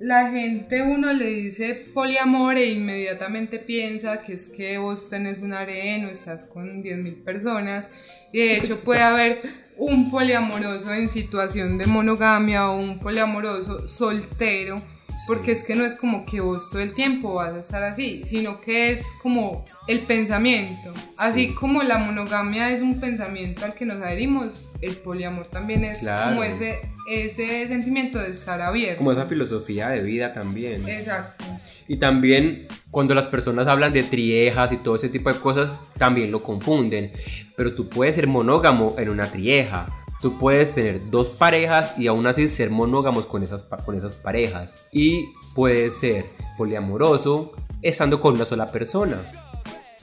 la 0.00 0.30
gente 0.30 0.82
uno 0.82 1.12
le 1.12 1.26
dice 1.26 1.74
poliamor 1.92 2.56
e 2.56 2.70
inmediatamente 2.70 3.58
piensa 3.58 4.22
que 4.22 4.32
es 4.32 4.46
que 4.46 4.78
vos 4.78 5.10
tenés 5.10 5.42
un 5.42 5.52
harén 5.52 6.06
o 6.06 6.08
estás 6.08 6.44
con 6.44 6.82
10.000 6.82 7.24
personas 7.24 7.90
de 8.32 8.56
hecho 8.58 8.80
puede 8.80 9.02
haber 9.02 9.42
un 9.76 10.10
poliamoroso 10.10 10.92
en 10.92 11.08
situación 11.08 11.78
de 11.78 11.86
monogamia 11.86 12.68
o 12.68 12.78
un 12.78 12.98
poliamoroso 12.98 13.86
soltero 13.86 14.82
porque 15.26 15.52
es 15.52 15.62
que 15.62 15.74
no 15.74 15.84
es 15.84 15.94
como 15.94 16.24
que 16.24 16.40
vos 16.40 16.70
todo 16.70 16.80
el 16.80 16.94
tiempo 16.94 17.34
vas 17.34 17.52
a 17.54 17.58
estar 17.58 17.82
así, 17.82 18.22
sino 18.24 18.60
que 18.60 18.92
es 18.92 19.02
como 19.20 19.64
el 19.86 20.00
pensamiento. 20.00 20.92
Así 21.18 21.54
como 21.54 21.82
la 21.82 21.98
monogamia 21.98 22.70
es 22.70 22.80
un 22.80 23.00
pensamiento 23.00 23.64
al 23.64 23.74
que 23.74 23.84
nos 23.84 23.96
adherimos, 23.96 24.64
el 24.80 24.96
poliamor 24.96 25.46
también 25.46 25.84
es 25.84 26.00
Claro. 26.00 26.30
como 26.30 26.44
ese, 26.44 26.78
ese 27.10 27.66
sentimiento 27.68 28.18
de 28.18 28.30
estar 28.30 28.60
abierto. 28.60 28.98
Como 28.98 29.12
esa 29.12 29.26
filosofía 29.26 29.88
de 29.88 30.02
vida 30.02 30.32
también. 30.32 30.88
Exacto. 30.88 31.44
Y 31.88 31.96
también 31.96 32.68
cuando 32.90 33.14
las 33.14 33.26
personas 33.26 33.66
hablan 33.66 33.92
de 33.92 34.02
triejas 34.04 34.70
y 34.72 34.76
todo 34.76 34.96
ese 34.96 35.08
tipo 35.08 35.32
de 35.32 35.40
cosas, 35.40 35.80
también 35.98 36.30
lo 36.30 36.42
confunden. 36.42 37.12
Pero 37.56 37.74
tú 37.74 37.88
puedes 37.88 38.14
ser 38.14 38.26
monógamo 38.28 38.94
en 38.98 39.08
una 39.08 39.26
trieja. 39.30 40.04
Tú 40.20 40.36
puedes 40.38 40.74
tener 40.74 41.10
dos 41.10 41.28
parejas 41.28 41.94
y 41.96 42.08
aún 42.08 42.26
así 42.26 42.48
ser 42.48 42.70
monógamos 42.70 43.26
con 43.26 43.42
esas, 43.42 43.62
con 43.64 43.94
esas 43.96 44.14
parejas. 44.16 44.86
Y 44.92 45.26
puedes 45.54 45.96
ser 45.98 46.26
poliamoroso 46.56 47.52
estando 47.82 48.20
con 48.20 48.34
una 48.34 48.44
sola 48.44 48.66
persona. 48.66 49.22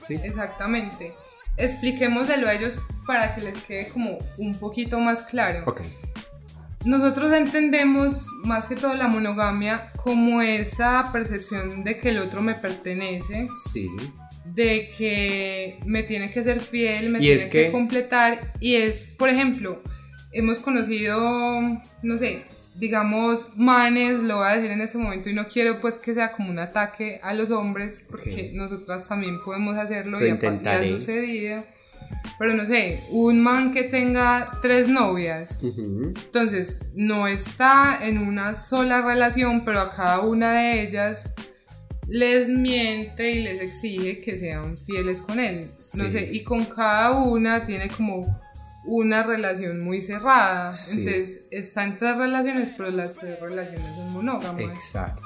¿Sí? 0.06 0.14
Exactamente. 0.22 1.12
Expliquémoselo 1.58 2.48
a 2.48 2.54
ellos 2.54 2.78
para 3.06 3.34
que 3.34 3.40
les 3.42 3.62
quede 3.62 3.88
como 3.88 4.18
un 4.38 4.54
poquito 4.58 4.98
más 5.00 5.22
claro. 5.22 5.64
Ok. 5.66 5.82
Nosotros 6.84 7.32
entendemos 7.32 8.26
más 8.44 8.66
que 8.66 8.76
todo 8.76 8.94
la 8.94 9.08
monogamia 9.08 9.90
como 9.96 10.40
esa 10.40 11.10
percepción 11.12 11.82
de 11.82 11.98
que 11.98 12.10
el 12.10 12.18
otro 12.18 12.42
me 12.42 12.54
pertenece, 12.54 13.48
Sí. 13.70 13.88
de 14.44 14.90
que 14.96 15.80
me 15.84 16.04
tiene 16.04 16.30
que 16.30 16.44
ser 16.44 16.60
fiel, 16.60 17.10
me 17.10 17.18
Y 17.18 17.22
tiene 17.22 17.42
es 17.42 17.46
que... 17.46 17.64
que- 17.66 17.72
completar. 17.72 18.52
Y 18.60 18.76
es, 18.76 19.04
por 19.18 19.28
ejemplo, 19.28 19.82
hemos 20.32 20.58
conocido, 20.60 21.60
no 22.02 22.18
sé, 22.18 22.44
digamos, 22.74 23.48
manes, 23.56 24.22
lo 24.22 24.36
voy 24.36 24.48
a 24.48 24.56
decir 24.56 24.70
en 24.70 24.80
este 24.82 24.98
momento, 24.98 25.30
y 25.30 25.34
no 25.34 25.46
quiero 25.48 25.80
pues 25.80 25.96
que 25.98 26.14
sea 26.14 26.32
como 26.32 26.50
un 26.50 26.58
ataque 26.58 27.20
a 27.22 27.32
los 27.32 27.50
hombres, 27.50 28.04
porque 28.10 28.50
Ok. 28.52 28.56
nosotras 28.56 29.08
también 29.08 29.40
podemos 29.44 29.76
hacerlo 29.76 30.20
Lo 30.20 30.26
y, 30.26 30.30
ha 30.66 30.84
sucedido. 30.84 31.64
Pero 32.38 32.54
no 32.54 32.66
sé, 32.66 33.00
un 33.10 33.42
man 33.42 33.72
que 33.72 33.84
tenga 33.84 34.52
tres 34.60 34.88
novias, 34.88 35.58
entonces 35.62 36.86
no 36.94 37.26
está 37.26 37.98
en 38.02 38.18
una 38.18 38.54
sola 38.54 39.02
relación, 39.02 39.64
pero 39.64 39.80
a 39.80 39.90
cada 39.90 40.20
una 40.20 40.52
de 40.52 40.82
ellas 40.82 41.30
les 42.06 42.48
miente 42.48 43.32
y 43.32 43.42
les 43.42 43.60
exige 43.60 44.20
que 44.20 44.38
sean 44.38 44.76
fieles 44.76 45.22
con 45.22 45.40
él. 45.40 45.70
No 45.94 46.04
Sí. 46.04 46.10
sé, 46.10 46.28
y 46.30 46.44
con 46.44 46.64
cada 46.66 47.10
una 47.12 47.64
tiene 47.64 47.88
como 47.88 48.40
una 48.86 49.22
relación 49.22 49.80
muy 49.80 50.00
cerrada. 50.00 50.72
Sí. 50.72 51.00
Entonces 51.00 51.46
está 51.50 51.84
en 51.84 51.96
tres 51.96 52.16
relaciones, 52.16 52.72
pero 52.76 52.90
las 52.90 53.14
tres 53.14 53.40
relaciones 53.40 53.94
son 53.94 54.12
monógamas. 54.12 54.62
Exacto. 54.62 55.22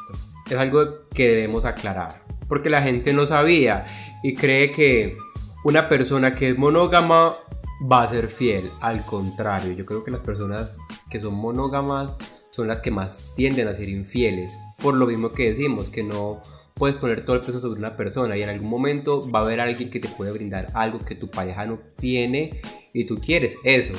Es 0.50 0.56
algo 0.56 1.08
que 1.10 1.28
debemos 1.28 1.64
aclarar. 1.64 2.22
Porque 2.48 2.70
la 2.70 2.82
gente 2.82 3.12
no 3.12 3.26
sabía 3.26 3.86
y 4.22 4.34
cree 4.34 4.70
que 4.70 5.16
una 5.64 5.88
persona 5.88 6.34
que 6.34 6.50
es 6.50 6.58
monógama 6.58 7.36
va 7.80 8.02
a 8.02 8.08
ser 8.08 8.28
fiel. 8.28 8.70
Al 8.80 9.04
contrario, 9.04 9.72
yo 9.72 9.86
creo 9.86 10.02
que 10.02 10.10
las 10.10 10.20
personas 10.20 10.76
que 11.08 11.20
son 11.20 11.34
monógamas 11.34 12.12
son 12.50 12.66
las 12.66 12.80
que 12.80 12.90
más 12.90 13.18
tienden 13.36 13.68
a 13.68 13.74
ser 13.74 13.88
infieles. 13.88 14.52
Por 14.78 14.94
lo 14.94 15.06
mismo 15.06 15.32
que 15.32 15.50
decimos, 15.50 15.90
que 15.90 16.02
no 16.02 16.40
puedes 16.74 16.96
poner 16.96 17.24
todo 17.24 17.36
el 17.36 17.42
peso 17.42 17.60
sobre 17.60 17.78
una 17.78 17.94
persona 17.94 18.36
y 18.36 18.42
en 18.42 18.48
algún 18.48 18.68
momento 18.68 19.30
va 19.30 19.40
a 19.40 19.42
haber 19.42 19.60
alguien 19.60 19.90
que 19.90 20.00
te 20.00 20.08
puede 20.08 20.32
brindar 20.32 20.68
algo 20.74 21.04
que 21.04 21.14
tu 21.14 21.30
pareja 21.30 21.66
no 21.66 21.78
tiene 21.98 22.62
y 22.92 23.04
tú 23.04 23.20
quieres 23.20 23.56
eso. 23.64 23.94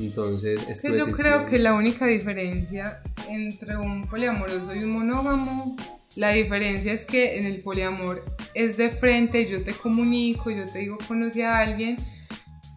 Entonces, 0.00 0.66
Es 0.68 0.80
que 0.80 0.96
yo 0.96 1.12
creo 1.12 1.46
que 1.46 1.58
la 1.58 1.74
única 1.74 2.06
diferencia 2.06 3.02
entre 3.28 3.76
un 3.76 4.08
poliamoroso 4.08 4.74
y 4.74 4.84
un 4.84 4.92
monógamo 4.92 5.76
La 6.16 6.30
diferencia 6.30 6.92
es 6.92 7.04
que 7.04 7.38
en 7.38 7.46
el 7.46 7.62
poliamor 7.62 8.24
es 8.54 8.76
de 8.76 8.90
frente, 8.90 9.46
yo 9.46 9.62
te 9.62 9.72
comunico, 9.72 10.50
yo 10.50 10.66
te 10.66 10.80
digo 10.80 10.98
conocí 11.06 11.42
a 11.42 11.58
alguien 11.58 11.96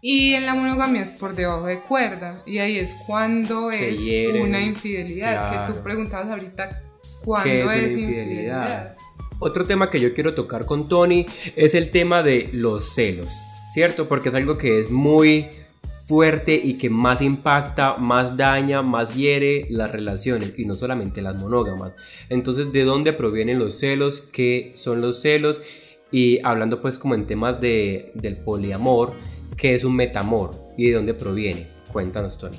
y 0.02 0.36
en 0.36 0.46
la 0.46 0.54
monogamia 0.54 1.02
es 1.02 1.12
por 1.12 1.36
debajo 1.36 1.66
de 1.66 1.80
cuerda 1.80 2.44
y 2.46 2.60
ahí 2.60 2.78
es 2.78 2.96
cuando 3.08 3.72
es 3.72 4.00
una 4.40 4.62
infidelidad, 4.62 5.68
que 5.68 5.74
tú 5.74 5.84
preguntabas 5.84 6.30
ahorita 6.30 6.84
cuándo 7.24 7.72
es, 7.72 7.92
infidelidad. 7.94 8.96
Otro 9.40 9.66
tema 9.66 9.90
que 9.90 10.00
yo 10.00 10.14
quiero 10.14 10.34
tocar 10.34 10.66
con 10.66 10.88
Tony 10.88 11.26
es 11.56 11.74
el 11.74 11.92
tema 11.92 12.24
de 12.24 12.50
los 12.54 12.94
celos, 12.94 13.32
¿cierto? 13.76 14.08
Porque 14.08 14.30
es 14.30 14.36
algo 14.36 14.58
que 14.58 14.80
es 14.80 14.90
muy 14.90 15.50
fuerte 16.06 16.56
y 16.56 16.76
que 16.76 16.90
más 16.90 17.22
impacta, 17.22 17.98
más 17.98 18.38
daña, 18.38 18.82
más 18.82 19.14
hiere 19.14 19.68
las 19.70 19.92
relaciones 19.92 20.54
y 20.56 20.64
no 20.64 20.76
solamente 20.76 21.22
las 21.22 21.42
monógamas. 21.42 21.92
Entonces, 22.30 22.72
¿de 22.72 22.86
dónde 22.86 23.12
provienen 23.12 23.60
los 23.60 23.78
celos? 23.78 24.22
¿Qué 24.32 24.72
son 24.76 25.02
los 25.02 25.22
celos? 25.22 25.60
Y 26.10 26.40
hablando 26.46 26.82
pues 26.82 26.98
como 26.98 27.16
en 27.16 27.28
temas 27.28 27.60
de, 27.60 28.14
del 28.14 28.38
poliamor, 28.38 29.14
¿qué 29.58 29.76
es 29.76 29.84
un 29.84 29.98
metamor 29.98 30.58
y 30.78 30.88
de 30.88 30.96
dónde 30.96 31.14
proviene? 31.14 31.68
Cuéntanos, 31.92 32.38
Tony. 32.38 32.58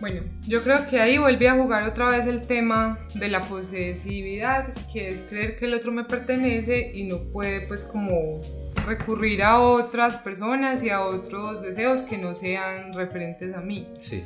Bueno, 0.00 0.22
yo 0.48 0.62
creo 0.62 0.78
que 0.88 0.98
ahí 0.98 1.18
volví 1.18 1.44
a 1.44 1.62
jugar 1.62 1.86
otra 1.86 2.08
vez 2.08 2.26
el 2.26 2.46
tema 2.46 3.06
de 3.14 3.28
la 3.28 3.46
posesividad, 3.46 4.72
que 4.90 5.10
es 5.10 5.20
creer 5.28 5.58
que 5.58 5.66
el 5.66 5.74
otro 5.74 5.92
me 5.92 6.04
pertenece 6.04 6.90
y 6.94 7.04
no 7.04 7.18
puede 7.18 7.66
pues 7.66 7.84
como 7.84 8.40
recurrir 8.86 9.42
a 9.42 9.58
otras 9.58 10.18
personas 10.18 10.82
y 10.82 10.90
a 10.90 11.02
otros 11.02 11.62
deseos 11.62 12.02
que 12.02 12.18
no 12.18 12.34
sean 12.34 12.92
referentes 12.94 13.54
a 13.54 13.60
mí. 13.60 13.88
Sí. 13.98 14.24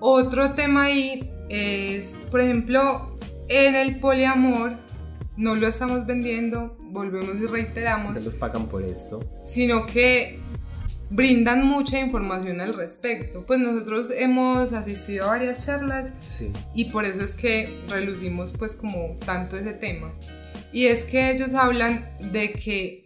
Otro 0.00 0.52
tema 0.52 0.84
ahí 0.84 1.30
es, 1.48 2.20
por 2.30 2.40
ejemplo, 2.40 3.16
en 3.48 3.74
el 3.74 4.00
poliamor 4.00 4.76
no 5.36 5.54
lo 5.54 5.66
estamos 5.66 6.06
vendiendo, 6.06 6.76
volvemos 6.80 7.36
y 7.36 7.46
reiteramos. 7.46 8.14
No 8.14 8.20
nos 8.20 8.34
pagan 8.34 8.66
por 8.66 8.84
esto. 8.84 9.20
Sino 9.44 9.86
que 9.86 10.40
brindan 11.10 11.66
mucha 11.66 11.98
información 12.00 12.60
al 12.60 12.74
respecto. 12.74 13.44
Pues 13.46 13.60
nosotros 13.60 14.10
hemos 14.10 14.72
asistido 14.72 15.26
a 15.26 15.28
varias 15.28 15.66
charlas 15.66 16.12
y 16.74 16.86
por 16.86 17.04
eso 17.04 17.22
es 17.22 17.32
que 17.32 17.68
relucimos 17.88 18.52
pues 18.52 18.74
como 18.74 19.16
tanto 19.24 19.56
ese 19.56 19.72
tema. 19.72 20.12
Y 20.72 20.86
es 20.86 21.04
que 21.04 21.30
ellos 21.30 21.54
hablan 21.54 22.08
de 22.32 22.52
que, 22.52 23.03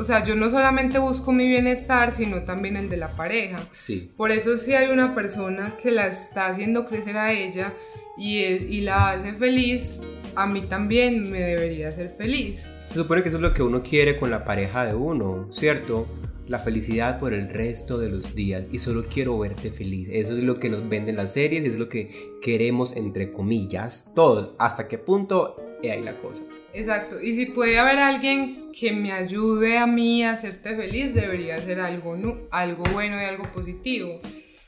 o 0.00 0.04
sea, 0.04 0.24
yo 0.24 0.34
no 0.34 0.48
solamente 0.48 0.98
busco 0.98 1.30
mi 1.30 1.46
bienestar, 1.46 2.12
sino 2.12 2.42
también 2.44 2.76
el 2.76 2.88
de 2.88 2.96
la 2.96 3.14
pareja. 3.16 3.60
Sí. 3.70 4.10
Por 4.16 4.30
eso 4.30 4.56
si 4.56 4.72
hay 4.72 4.90
una 4.90 5.14
persona 5.14 5.76
que 5.80 5.90
la 5.90 6.06
está 6.06 6.46
haciendo 6.46 6.86
crecer 6.86 7.18
a 7.18 7.32
ella 7.32 7.74
y, 8.16 8.38
y 8.38 8.80
la 8.80 9.10
hace 9.10 9.34
feliz, 9.34 10.00
a 10.34 10.46
mí 10.46 10.62
también 10.62 11.30
me 11.30 11.40
debería 11.40 11.90
hacer 11.90 12.08
feliz. 12.08 12.64
Se 12.86 12.94
supone 12.94 13.22
que 13.22 13.28
eso 13.28 13.36
es 13.36 13.42
lo 13.42 13.52
que 13.52 13.62
uno 13.62 13.82
quiere 13.82 14.16
con 14.16 14.30
la 14.30 14.44
pareja 14.44 14.86
de 14.86 14.94
uno, 14.94 15.48
¿cierto? 15.52 16.06
la 16.48 16.58
felicidad 16.58 17.20
por 17.20 17.32
el 17.32 17.48
resto 17.48 17.96
de 17.96 18.08
los 18.08 18.34
días 18.34 18.64
y 18.72 18.80
solo 18.80 19.04
quiero 19.04 19.38
verte 19.38 19.70
feliz. 19.70 20.08
Eso 20.10 20.36
es 20.36 20.42
lo 20.42 20.58
que 20.58 20.68
nos 20.68 20.88
venden 20.88 21.14
las 21.14 21.34
series, 21.34 21.64
es 21.64 21.78
lo 21.78 21.88
que 21.88 22.10
queremos 22.42 22.96
entre 22.96 23.30
comillas, 23.30 24.10
todos. 24.16 24.50
¿Hasta 24.58 24.88
qué 24.88 24.98
punto? 24.98 25.56
hay 25.88 26.02
la 26.02 26.18
cosa. 26.18 26.42
Exacto, 26.72 27.20
y 27.20 27.34
si 27.34 27.46
puede 27.46 27.78
haber 27.78 27.98
alguien 27.98 28.70
que 28.72 28.92
me 28.92 29.12
ayude 29.12 29.76
a 29.78 29.86
mí 29.86 30.22
a 30.22 30.32
hacerte 30.32 30.76
feliz, 30.76 31.14
debería 31.14 31.60
ser 31.60 31.80
algo, 31.80 32.16
algo 32.50 32.84
bueno 32.92 33.20
y 33.20 33.24
algo 33.24 33.50
positivo. 33.52 34.20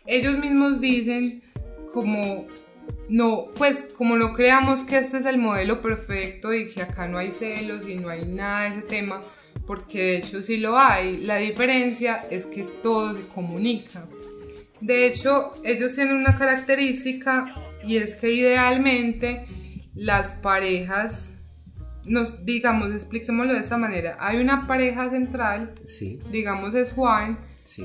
Ellos 0.06 0.38
mismos 0.38 0.80
dicen 0.80 1.42
como 1.92 2.46
no, 3.08 3.48
pues 3.56 3.90
como 3.96 4.16
no 4.16 4.32
creamos 4.32 4.84
que 4.84 4.98
este 4.98 5.18
es 5.18 5.26
el 5.26 5.38
modelo 5.38 5.80
perfecto 5.80 6.54
y 6.54 6.70
que 6.70 6.82
acá 6.82 7.06
no 7.06 7.18
hay 7.18 7.30
celos 7.30 7.86
y 7.86 7.96
no 7.96 8.08
hay 8.08 8.24
nada 8.24 8.62
de 8.62 8.78
ese 8.78 8.86
tema, 8.86 9.22
porque 9.66 10.02
de 10.02 10.16
hecho 10.16 10.42
sí 10.42 10.56
lo 10.56 10.78
hay. 10.78 11.18
La 11.18 11.36
diferencia 11.36 12.26
es 12.30 12.46
que 12.46 12.64
todo 12.64 13.14
se 13.14 13.26
comunica. 13.26 14.06
De 14.80 15.06
hecho, 15.06 15.52
ellos 15.64 15.94
tienen 15.94 16.16
una 16.16 16.36
característica 16.36 17.54
y 17.84 17.98
es 17.98 18.16
que 18.16 18.32
idealmente 18.32 19.46
las 19.94 20.32
parejas, 20.32 21.38
nos 22.04 22.44
digamos, 22.44 22.92
expliquémoslo 22.92 23.54
de 23.54 23.60
esta 23.60 23.76
manera, 23.76 24.16
hay 24.20 24.40
una 24.40 24.66
pareja 24.66 25.10
central, 25.10 25.72
sí. 25.84 26.20
digamos 26.30 26.74
es 26.74 26.92
Juan, 26.92 27.38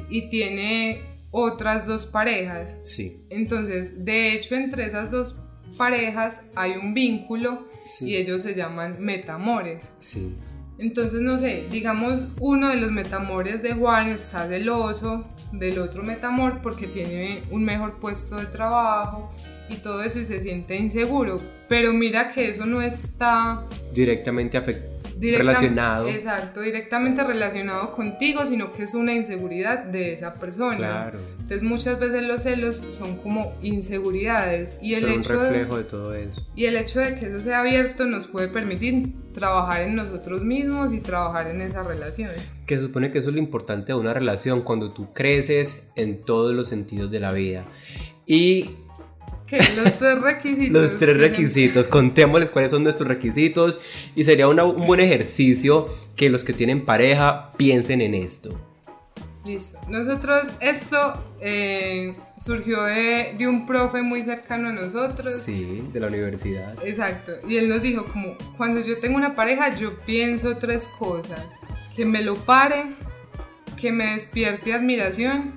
y 0.09 0.29
tiene 0.29 1.01
otras 1.31 1.85
dos 1.85 2.05
parejas. 2.05 2.75
Sí. 2.83 3.25
Entonces, 3.29 4.05
de 4.05 4.33
hecho, 4.33 4.55
entre 4.55 4.85
esas 4.85 5.11
dos 5.11 5.35
parejas 5.77 6.41
hay 6.55 6.71
un 6.71 6.93
vínculo 6.93 7.67
y 8.01 8.15
ellos 8.15 8.41
se 8.41 8.55
llaman 8.55 8.97
metamores. 8.99 9.89
Sí. 9.99 10.35
Entonces, 10.79 11.21
no 11.21 11.39
sé, 11.39 11.67
digamos, 11.71 12.25
uno 12.39 12.69
de 12.69 12.77
los 12.77 12.91
metamores 12.91 13.63
de 13.63 13.73
Juan 13.73 14.07
está 14.07 14.47
celoso 14.47 15.25
del 15.51 15.79
otro 15.79 16.03
metamor 16.03 16.61
porque 16.61 16.87
tiene 16.87 17.43
un 17.49 17.63
mejor 17.63 17.99
puesto 17.99 18.37
de 18.37 18.45
trabajo 18.45 19.31
y 19.69 19.75
todo 19.75 20.03
eso 20.03 20.19
y 20.19 20.25
se 20.25 20.39
siente 20.39 20.75
inseguro. 20.75 21.41
Pero 21.67 21.93
mira 21.93 22.29
que 22.29 22.49
eso 22.49 22.65
no 22.65 22.81
está 22.81 23.63
directamente 23.93 24.59
relacionado. 25.19 26.07
Exacto, 26.07 26.61
directamente 26.61 27.23
relacionado 27.23 27.91
contigo, 27.91 28.45
sino 28.45 28.73
que 28.73 28.83
es 28.83 28.93
una 28.93 29.13
inseguridad 29.13 29.85
de 29.85 30.13
esa 30.13 30.35
persona. 30.35 30.77
Claro. 30.77 31.19
Entonces 31.39 31.63
muchas 31.63 31.99
veces 31.99 32.23
los 32.23 32.43
celos 32.43 32.83
son 32.91 33.17
como 33.17 33.53
inseguridades 33.61 34.77
y 34.81 34.93
el 34.93 35.05
hecho 35.05 35.33
un 35.33 35.41
reflejo 35.41 35.77
de, 35.77 35.83
todo 35.83 36.15
eso. 36.15 36.45
Y 36.55 36.65
el 36.65 36.75
hecho 36.75 36.99
de 36.99 37.15
que 37.15 37.27
eso 37.27 37.41
sea 37.41 37.61
abierto 37.61 38.05
nos 38.05 38.27
puede 38.27 38.47
permitir 38.47 39.13
trabajar 39.33 39.83
en 39.83 39.95
nosotros 39.95 40.41
mismos 40.41 40.91
y 40.93 40.99
trabajar 40.99 41.47
en 41.47 41.61
esa 41.61 41.83
relación. 41.83 42.31
Que 42.65 42.79
supone 42.79 43.11
que 43.11 43.19
eso 43.19 43.29
es 43.29 43.35
lo 43.35 43.39
importante 43.39 43.93
de 43.93 43.99
una 43.99 44.13
relación 44.13 44.61
cuando 44.61 44.91
tú 44.91 45.13
creces 45.13 45.91
en 45.95 46.21
todos 46.23 46.53
los 46.55 46.67
sentidos 46.67 47.11
de 47.11 47.19
la 47.19 47.31
vida. 47.31 47.63
Y 48.25 48.71
los 49.75 49.97
tres 49.97 50.21
requisitos. 50.21 50.81
Los 50.81 50.99
tres 50.99 51.17
requisitos. 51.17 51.87
Contémosles 51.87 52.49
cuáles 52.49 52.71
son 52.71 52.83
nuestros 52.83 53.07
requisitos. 53.07 53.77
Y 54.15 54.25
sería 54.25 54.47
un 54.47 54.85
buen 54.85 54.99
ejercicio 54.99 55.87
que 56.15 56.29
los 56.29 56.43
que 56.43 56.53
tienen 56.53 56.83
pareja 56.83 57.51
piensen 57.57 58.01
en 58.01 58.13
esto. 58.13 58.59
Listo. 59.45 59.79
Nosotros, 59.87 60.51
esto 60.59 60.97
eh, 61.39 62.13
surgió 62.37 62.83
de, 62.83 63.35
de, 63.37 63.47
un 63.47 63.65
profe 63.65 64.01
muy 64.01 64.21
cercano 64.23 64.69
a 64.69 64.73
nosotros. 64.73 65.33
Sí, 65.33 65.87
de 65.93 65.99
la 66.01 66.07
universidad. 66.07 66.73
Exacto. 66.85 67.31
Y 67.47 67.55
él 67.55 67.69
nos 67.69 67.81
dijo 67.81 68.05
como, 68.05 68.37
cuando 68.57 68.81
yo 68.81 68.99
tengo 68.99 69.15
una 69.15 69.35
pareja, 69.35 69.73
yo 69.73 70.01
pienso 70.01 70.57
tres 70.57 70.87
cosas. 70.99 71.45
Que 71.95 72.03
me 72.03 72.21
lo 72.21 72.35
pare, 72.35 72.95
que 73.79 73.93
me 73.93 74.15
despierte 74.15 74.73
admiración 74.73 75.53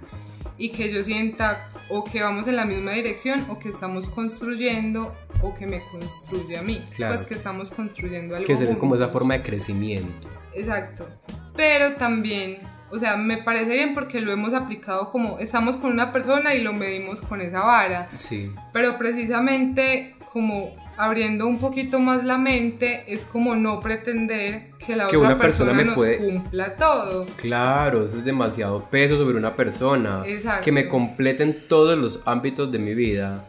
y 0.61 0.69
que 0.69 0.93
yo 0.93 1.03
sienta 1.03 1.71
o 1.89 2.05
que 2.05 2.23
vamos 2.23 2.47
en 2.47 2.55
la 2.55 2.67
misma 2.67 2.93
dirección 2.93 3.47
o 3.49 3.59
que 3.59 3.71
estamos 3.71 4.11
construyendo 4.11 5.17
o 5.43 5.55
que 5.55 5.67
me 5.67 5.83
construye 5.91 6.59
a 6.59 6.63
mí. 6.63 6.85
Claro. 6.95 7.15
Pues 7.15 7.27
que 7.27 7.35
estamos 7.35 7.71
construyendo 7.71 8.37
algo. 8.37 8.47
Que 8.47 8.59
se 8.59 8.67
ve 8.67 8.77
como 8.77 8.95
esa 8.95 9.09
forma 9.09 9.35
de 9.35 9.43
crecimiento. 9.43 10.29
Exacto. 10.55 11.09
Pero 11.57 11.95
también, 11.95 12.59
o 12.91 12.99
sea, 12.99 13.17
me 13.17 13.39
parece 13.39 13.71
bien 13.71 13.95
porque 13.95 14.21
lo 14.21 14.31
hemos 14.33 14.53
aplicado 14.53 15.11
como 15.11 15.39
estamos 15.39 15.79
con 15.79 15.93
una 15.93 16.13
persona 16.13 16.55
y 16.55 16.63
lo 16.63 16.75
medimos 16.75 17.23
con 17.23 17.41
esa 17.41 17.63
vara. 17.63 18.11
Sí. 18.15 18.53
Pero 18.75 18.99
precisamente 18.99 20.15
como 20.31 20.77
abriendo 21.01 21.47
un 21.47 21.59
poquito 21.59 21.99
más 21.99 22.25
la 22.25 22.37
mente, 22.37 23.05
es 23.07 23.25
como 23.25 23.57
no 23.57 23.81
pretender 23.81 24.71
que 24.85 24.95
la 24.97 25.07
otra 25.07 25.39
persona, 25.39 25.83
nos 25.83 25.97
cumpla 25.97 26.77
todo. 26.77 27.27
Claro, 27.37 28.07
eso 28.07 28.19
es 28.19 28.25
demasiado 28.25 28.85
peso 28.91 29.17
sobre 29.17 29.39
una 29.39 29.57
persona. 29.57 30.23
Exacto. 30.27 30.63
Que 30.63 30.73
me 30.73 30.89
completen 30.89 31.65
todos 31.69 31.97
los 31.97 32.23
ámbitos 32.27 32.71
de 32.71 32.79
mi 32.79 32.95
vida. 32.95 33.47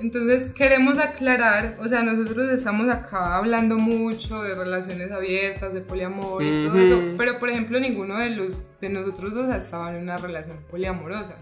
Entonces 0.00 0.52
queremos 0.52 0.98
aclarar, 0.98 1.78
o 1.80 1.88
sea, 1.88 2.02
nosotros 2.02 2.50
estamos 2.50 2.90
acá 2.90 3.36
hablando 3.36 3.78
mucho 3.78 4.42
de 4.42 4.54
relaciones 4.54 5.12
abiertas, 5.12 5.72
de 5.72 5.80
poliamor 5.80 6.42
y 6.42 6.66
todo 6.66 6.78
eso, 6.78 7.00
pero 7.16 7.38
por 7.38 7.48
ejemplo 7.48 7.78
ninguno 7.78 8.18
de 8.18 8.30
los 8.30 8.62
de 8.80 8.88
nosotros 8.88 9.32
dos 9.32 9.48
ha 9.48 9.58
estado 9.58 9.90
en 9.90 10.02
una 10.02 10.18
relación 10.18 10.58
poliamorosa. 10.70 11.36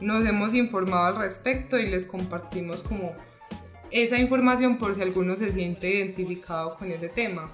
Nos 0.00 0.26
hemos 0.26 0.54
informado 0.54 1.06
al 1.06 1.22
respecto 1.22 1.78
y 1.78 1.86
les 1.86 2.06
compartimos 2.06 2.82
como 2.82 3.12
esa 3.90 4.18
información 4.18 4.78
por 4.78 4.94
si 4.94 5.02
alguno 5.02 5.36
se 5.36 5.52
siente 5.52 5.88
identificado 5.88 6.74
con 6.74 6.90
ese 6.90 7.08
tema. 7.08 7.50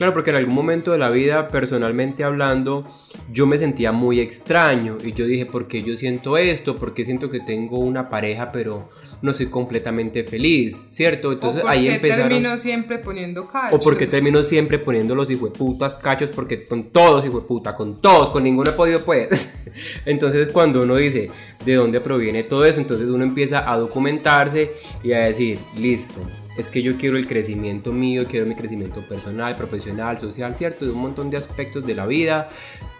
Claro, 0.00 0.14
porque 0.14 0.30
en 0.30 0.36
algún 0.36 0.54
momento 0.54 0.92
de 0.92 0.98
la 0.98 1.10
vida, 1.10 1.48
personalmente 1.48 2.24
hablando, 2.24 2.86
yo 3.30 3.46
me 3.46 3.58
sentía 3.58 3.92
muy 3.92 4.18
extraño 4.20 4.96
y 5.04 5.12
yo 5.12 5.26
dije, 5.26 5.44
¿por 5.44 5.68
qué 5.68 5.82
yo 5.82 5.94
siento 5.96 6.38
esto? 6.38 6.76
¿Por 6.76 6.94
qué 6.94 7.04
siento 7.04 7.28
que 7.28 7.40
tengo 7.40 7.78
una 7.78 8.08
pareja 8.08 8.50
pero 8.50 8.88
no 9.20 9.34
soy 9.34 9.46
completamente 9.46 10.24
feliz? 10.24 10.86
¿Cierto? 10.90 11.32
Entonces 11.32 11.64
ahí 11.66 11.88
empezaron... 11.88 12.28
termino 12.28 12.58
siempre 12.58 12.98
poniendo 12.98 13.46
cachos? 13.46 13.78
O 13.78 13.84
porque 13.84 14.06
termino 14.06 14.42
siempre 14.42 14.78
poniendo 14.78 15.14
los 15.14 15.30
hijueputas 15.30 15.96
cachos 15.96 16.30
porque 16.30 16.64
con 16.64 16.84
todos 16.84 17.24
hijueputa, 17.26 17.74
con 17.74 18.00
todos, 18.00 18.30
con 18.30 18.42
ninguno 18.42 18.70
he 18.70 18.74
podido 18.74 19.04
pues. 19.04 19.58
entonces 20.06 20.48
cuando 20.48 20.82
uno 20.82 20.96
dice, 20.96 21.30
¿de 21.64 21.74
dónde 21.74 22.00
proviene 22.00 22.44
todo 22.44 22.64
eso? 22.64 22.80
Entonces 22.80 23.06
uno 23.06 23.22
empieza 23.22 23.70
a 23.70 23.76
documentarse 23.76 24.72
y 25.02 25.12
a 25.12 25.18
decir, 25.20 25.58
listo, 25.76 26.20
es 26.56 26.70
que 26.70 26.82
yo 26.82 26.96
quiero 26.96 27.16
el 27.16 27.26
crecimiento 27.26 27.92
mío, 27.92 28.26
quiero 28.28 28.46
mi 28.46 28.54
crecimiento 28.54 29.06
personal, 29.08 29.56
profesional, 29.56 30.18
social, 30.18 30.54
¿cierto? 30.56 30.84
De 30.84 30.92
un 30.92 31.00
montón 31.00 31.30
de 31.30 31.36
aspectos 31.36 31.86
de 31.86 31.94
la 31.94 32.06
vida, 32.06 32.48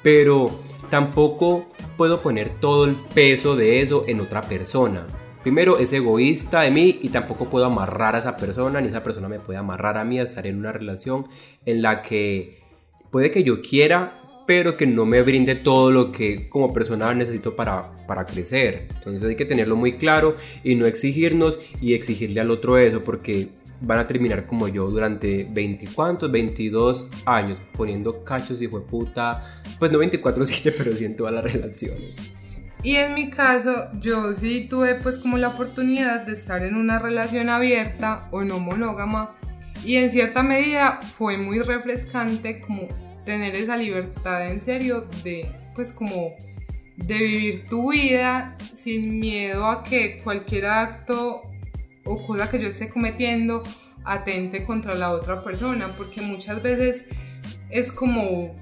pero 0.02 0.50
tampoco 0.90 1.66
puedo 1.96 2.22
poner 2.22 2.60
todo 2.60 2.84
el 2.84 2.96
peso 3.14 3.56
de 3.56 3.82
eso 3.82 4.04
en 4.06 4.20
otra 4.20 4.42
persona. 4.42 5.06
Primero, 5.42 5.78
es 5.78 5.92
egoísta 5.92 6.62
de 6.62 6.70
mí 6.70 6.98
y 7.02 7.08
tampoco 7.08 7.48
puedo 7.48 7.64
amarrar 7.64 8.14
a 8.14 8.18
esa 8.18 8.36
persona, 8.36 8.80
ni 8.80 8.88
esa 8.88 9.02
persona 9.02 9.28
me 9.28 9.40
puede 9.40 9.58
amarrar 9.58 9.96
a 9.96 10.04
mí 10.04 10.20
a 10.20 10.22
estar 10.22 10.46
en 10.46 10.58
una 10.58 10.72
relación 10.72 11.28
en 11.64 11.80
la 11.80 12.02
que 12.02 12.60
puede 13.10 13.30
que 13.30 13.42
yo 13.42 13.62
quiera, 13.62 14.19
pero 14.50 14.76
que 14.76 14.84
no 14.84 15.06
me 15.06 15.22
brinde 15.22 15.54
todo 15.54 15.92
lo 15.92 16.10
que 16.10 16.48
como 16.48 16.72
persona 16.72 17.14
necesito 17.14 17.54
para, 17.54 17.92
para 18.08 18.26
crecer. 18.26 18.88
Entonces 18.96 19.28
hay 19.28 19.36
que 19.36 19.44
tenerlo 19.44 19.76
muy 19.76 19.92
claro 19.92 20.36
y 20.64 20.74
no 20.74 20.86
exigirnos 20.86 21.60
y 21.80 21.94
exigirle 21.94 22.40
al 22.40 22.50
otro 22.50 22.76
eso, 22.76 23.00
porque 23.00 23.50
van 23.80 24.00
a 24.00 24.08
terminar 24.08 24.46
como 24.46 24.66
yo 24.66 24.90
durante 24.90 25.46
20 25.48 25.86
cuantos, 25.94 26.32
22 26.32 27.10
años 27.26 27.62
poniendo 27.76 28.24
cachos 28.24 28.60
y 28.60 28.66
puta, 28.66 29.62
pues 29.78 29.92
no 29.92 30.00
24/7, 30.00 30.74
pero 30.76 30.96
sí 30.96 31.04
en 31.04 31.14
todas 31.14 31.32
las 31.32 31.44
relaciones. 31.44 32.16
Y 32.82 32.96
en 32.96 33.14
mi 33.14 33.30
caso, 33.30 33.70
yo 34.00 34.34
sí 34.34 34.66
tuve 34.68 34.96
pues 34.96 35.16
como 35.16 35.38
la 35.38 35.50
oportunidad 35.50 36.26
de 36.26 36.32
estar 36.32 36.64
en 36.64 36.74
una 36.74 36.98
relación 36.98 37.50
abierta 37.50 38.26
o 38.32 38.42
no 38.42 38.58
monógama 38.58 39.36
y 39.84 39.94
en 39.94 40.10
cierta 40.10 40.42
medida 40.42 40.98
fue 41.02 41.36
muy 41.36 41.60
refrescante 41.60 42.60
como 42.60 42.88
tener 43.24 43.54
esa 43.56 43.76
libertad 43.76 44.50
en 44.50 44.61
serio 44.61 45.09
de 45.22 45.50
pues 45.74 45.92
como 45.92 46.35
de 46.96 47.18
vivir 47.18 47.64
tu 47.68 47.92
vida 47.92 48.56
sin 48.74 49.18
miedo 49.20 49.66
a 49.66 49.83
que 49.83 50.18
cualquier 50.22 50.66
acto 50.66 51.42
o 52.04 52.26
cosa 52.26 52.50
que 52.50 52.61
yo 52.61 52.68
esté 52.68 52.88
cometiendo 52.88 53.62
atente 54.04 54.64
contra 54.64 54.94
la 54.94 55.11
otra 55.11 55.42
persona, 55.42 55.88
porque 55.96 56.20
muchas 56.20 56.62
veces 56.62 57.06
es 57.70 57.92
como, 57.92 58.54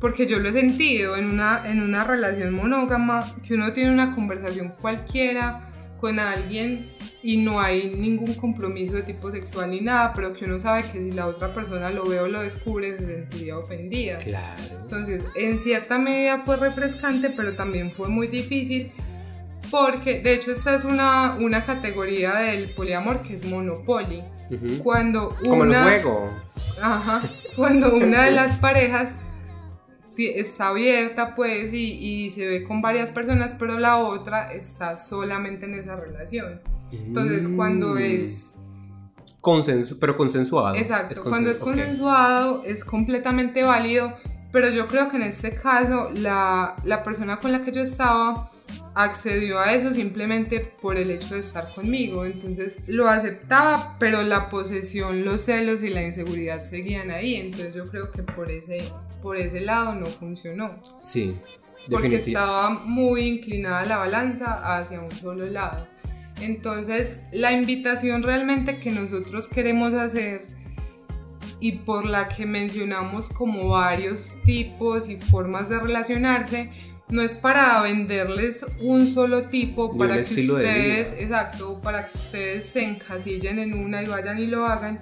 porque 0.00 0.26
yo 0.26 0.38
lo 0.38 0.48
he 0.48 0.52
sentido 0.52 1.16
en 1.16 1.26
una, 1.26 1.62
en 1.70 1.80
una 1.80 2.04
relación 2.04 2.54
monógama, 2.54 3.24
que 3.46 3.54
uno 3.54 3.72
tiene 3.72 3.90
una 3.90 4.14
conversación 4.14 4.74
cualquiera 4.80 5.68
con 6.00 6.18
alguien 6.18 6.90
y 7.22 7.36
no 7.36 7.60
hay 7.60 7.94
ningún 7.96 8.34
compromiso 8.34 8.94
de 8.94 9.02
tipo 9.02 9.30
sexual 9.30 9.70
ni 9.70 9.80
nada, 9.80 10.12
pero 10.14 10.34
que 10.34 10.44
uno 10.44 10.58
sabe 10.58 10.82
que 10.82 10.98
si 10.98 11.12
la 11.12 11.26
otra 11.26 11.54
persona 11.54 11.90
lo 11.90 12.04
ve 12.04 12.18
o 12.20 12.28
lo 12.28 12.42
descubre 12.42 12.98
se 12.98 13.06
sentiría 13.06 13.58
ofendida. 13.58 14.18
Claro. 14.18 14.62
Entonces, 14.82 15.22
en 15.36 15.58
cierta 15.58 15.98
medida 15.98 16.38
fue 16.38 16.56
refrescante, 16.56 17.30
pero 17.30 17.54
también 17.54 17.92
fue 17.92 18.08
muy 18.08 18.26
difícil 18.26 18.92
porque 19.70 20.20
de 20.20 20.34
hecho 20.34 20.52
esta 20.52 20.74
es 20.74 20.84
una, 20.84 21.36
una 21.40 21.64
categoría 21.64 22.34
del 22.34 22.74
poliamor 22.74 23.22
que 23.22 23.34
es 23.34 23.44
monopoly. 23.44 24.22
Cuando 24.82 25.34
una, 25.44 25.48
Como 25.48 25.64
el 25.64 25.72
juego. 25.72 26.30
Ajá, 26.82 27.22
cuando 27.56 27.94
una 27.94 28.24
de 28.24 28.30
las 28.32 28.58
parejas 28.58 29.16
está 30.16 30.68
abierta 30.68 31.34
pues 31.34 31.72
y, 31.72 31.92
y, 31.92 32.30
se 32.30 32.46
ve 32.46 32.62
con 32.64 32.82
varias 32.82 33.12
personas, 33.12 33.54
pero 33.58 33.78
la 33.78 33.98
otra 33.98 34.52
está 34.52 34.96
solamente 34.96 35.66
en 35.66 35.74
esa 35.74 35.96
relación. 35.96 36.60
Entonces 36.92 37.48
cuando 37.48 37.94
Mm. 37.94 37.98
es... 37.98 38.48
Consensu 39.40 39.98
pero 39.98 40.16
consensuado. 40.16 40.76
Exacto, 40.76 41.22
cuando 41.24 41.50
es 41.50 41.58
consensuado 41.58 42.62
es 42.64 42.84
completamente 42.84 43.64
válido, 43.64 44.14
pero 44.52 44.70
yo 44.70 44.86
creo 44.86 45.10
que 45.10 45.16
en 45.16 45.24
este 45.24 45.54
caso 45.54 46.10
la, 46.14 46.76
la 46.84 47.02
persona 47.02 47.40
con 47.40 47.50
la 47.50 47.62
que 47.64 47.72
yo 47.72 47.82
estaba 47.82 48.50
accedió 48.94 49.58
a 49.58 49.72
eso 49.72 49.92
simplemente 49.92 50.60
por 50.60 50.96
el 50.96 51.10
hecho 51.10 51.34
de 51.34 51.40
estar 51.40 51.68
conmigo, 51.74 52.24
entonces 52.24 52.80
lo 52.86 53.08
aceptaba, 53.08 53.96
pero 53.98 54.22
la 54.22 54.50
posesión, 54.50 55.24
los 55.24 55.42
celos 55.42 55.82
y 55.82 55.88
la 55.88 56.02
inseguridad 56.02 56.62
seguían 56.62 57.10
ahí, 57.10 57.36
entonces 57.36 57.74
yo 57.74 57.86
creo 57.86 58.10
que 58.10 58.22
por 58.22 58.50
ese, 58.50 58.82
por 59.22 59.36
ese 59.36 59.60
lado 59.60 59.94
no 59.94 60.06
funcionó, 60.06 60.82
Sí. 61.02 61.34
porque 61.90 62.16
estaba 62.16 62.70
muy 62.70 63.22
inclinada 63.22 63.84
la 63.84 63.96
balanza 63.98 64.76
hacia 64.76 65.00
un 65.00 65.10
solo 65.12 65.46
lado. 65.46 65.86
Entonces, 66.40 67.20
la 67.32 67.52
invitación 67.52 68.22
realmente 68.22 68.78
que 68.78 68.90
nosotros 68.90 69.48
queremos 69.48 69.92
hacer 69.94 70.46
y 71.60 71.72
por 71.72 72.04
la 72.06 72.28
que 72.28 72.44
mencionamos 72.44 73.28
como 73.28 73.68
varios 73.68 74.32
tipos 74.44 75.08
y 75.08 75.16
formas 75.16 75.68
de 75.68 75.78
relacionarse, 75.78 76.70
no 77.08 77.22
es 77.22 77.34
para 77.34 77.80
venderles 77.82 78.66
un 78.80 79.06
solo 79.06 79.42
tipo, 79.44 79.96
para 79.96 80.16
que 80.24 80.40
ustedes, 80.40 81.14
exacto, 81.20 81.80
para 81.80 82.08
que 82.08 82.18
ustedes 82.18 82.64
se 82.64 82.84
encasillen 82.84 83.58
en 83.60 83.74
una 83.74 84.02
y 84.02 84.06
vayan 84.06 84.38
y 84.38 84.46
lo 84.46 84.66
hagan, 84.66 84.98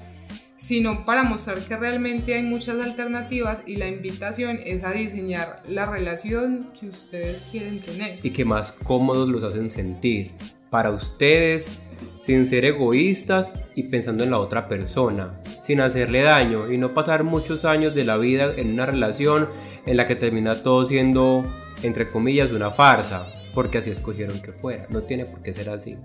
sino 0.60 1.06
para 1.06 1.22
mostrar 1.22 1.58
que 1.58 1.74
realmente 1.74 2.34
hay 2.34 2.42
muchas 2.42 2.84
alternativas 2.84 3.62
y 3.64 3.76
la 3.76 3.88
invitación 3.88 4.60
es 4.62 4.84
a 4.84 4.90
diseñar 4.90 5.62
la 5.66 5.86
relación 5.86 6.68
que 6.78 6.86
ustedes 6.86 7.46
quieren 7.50 7.80
tener. 7.80 8.18
y 8.22 8.30
que 8.30 8.44
más 8.44 8.72
cómodos 8.72 9.26
los 9.30 9.42
hacen 9.42 9.70
sentir 9.70 10.32
para 10.68 10.90
ustedes 10.90 11.80
sin 12.18 12.44
ser 12.44 12.66
egoístas 12.66 13.54
y 13.74 13.84
pensando 13.84 14.22
en 14.22 14.30
la 14.30 14.38
otra 14.38 14.68
persona, 14.68 15.40
sin 15.62 15.80
hacerle 15.80 16.22
daño 16.22 16.70
y 16.70 16.76
no 16.76 16.92
pasar 16.92 17.24
muchos 17.24 17.64
años 17.64 17.94
de 17.94 18.04
la 18.04 18.18
vida 18.18 18.52
en 18.54 18.74
una 18.74 18.84
relación 18.84 19.48
en 19.86 19.96
la 19.96 20.06
que 20.06 20.14
termina 20.14 20.62
todo 20.62 20.84
siendo, 20.84 21.42
entre 21.82 22.08
comillas, 22.10 22.50
una 22.52 22.70
farsa, 22.70 23.32
porque 23.54 23.78
así 23.78 23.90
escogieron 23.90 24.40
que 24.42 24.52
fuera, 24.52 24.86
no 24.90 25.02
tiene 25.02 25.24
por 25.24 25.40
qué 25.40 25.54
ser 25.54 25.70
así. 25.70 25.96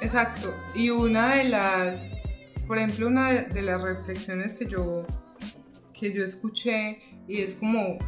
Exacto. 0.00 0.54
Y 0.74 0.90
una 0.90 1.34
de 1.34 1.44
las, 1.44 2.12
por 2.66 2.78
ejemplo, 2.78 3.06
una 3.08 3.30
de, 3.30 3.42
de 3.46 3.62
las 3.62 3.80
reflexiones 3.82 4.54
que 4.54 4.66
yo, 4.66 5.06
que 5.92 6.12
yo 6.12 6.24
escuché 6.24 6.98
y 7.28 7.40
es 7.40 7.54
como, 7.54 7.98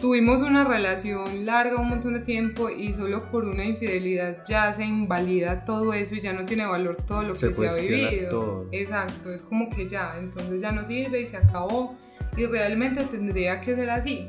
tuvimos 0.00 0.42
una 0.42 0.64
relación 0.64 1.46
larga 1.46 1.76
un 1.80 1.88
montón 1.88 2.14
de 2.14 2.20
tiempo 2.20 2.68
y 2.70 2.92
solo 2.94 3.30
por 3.30 3.44
una 3.44 3.64
infidelidad 3.64 4.44
ya 4.46 4.72
se 4.72 4.84
invalida 4.84 5.64
todo 5.64 5.92
eso 5.92 6.14
y 6.14 6.20
ya 6.20 6.32
no 6.32 6.44
tiene 6.44 6.64
valor 6.66 6.96
todo 7.06 7.22
lo 7.22 7.34
Se 7.36 7.48
que 7.48 7.52
se 7.54 7.68
ha 7.68 7.74
vivido. 7.74 8.28
todo. 8.30 8.68
Exacto, 8.72 9.30
es 9.32 9.42
como 9.42 9.68
que 9.70 9.88
ya, 9.88 10.16
entonces 10.18 10.60
ya 10.60 10.72
no 10.72 10.86
sirve 10.86 11.20
y 11.20 11.26
se 11.26 11.36
acabó 11.36 11.94
y 12.36 12.46
realmente 12.46 13.04
tendría 13.04 13.60
que 13.60 13.74
ser 13.74 13.90
así. 13.90 14.26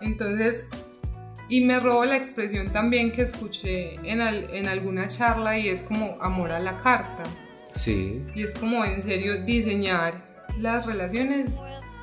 Entonces, 0.00 0.64
y 1.48 1.64
me 1.64 1.78
robo 1.78 2.04
la 2.06 2.16
expresión 2.16 2.72
también 2.72 3.12
que 3.12 3.22
escuché 3.22 3.94
en, 4.10 4.20
al- 4.22 4.48
en 4.50 4.66
alguna 4.66 5.08
charla 5.08 5.58
y 5.58 5.68
es 5.68 5.82
como 5.82 6.16
amor 6.22 6.50
a 6.52 6.58
la 6.58 6.78
carta. 6.78 7.22
Sí, 7.74 8.24
Y 8.34 8.42
es 8.42 8.54
como 8.54 8.84
en 8.84 9.02
serio 9.02 9.42
diseñar 9.44 10.14
las 10.58 10.86
relaciones 10.86 11.56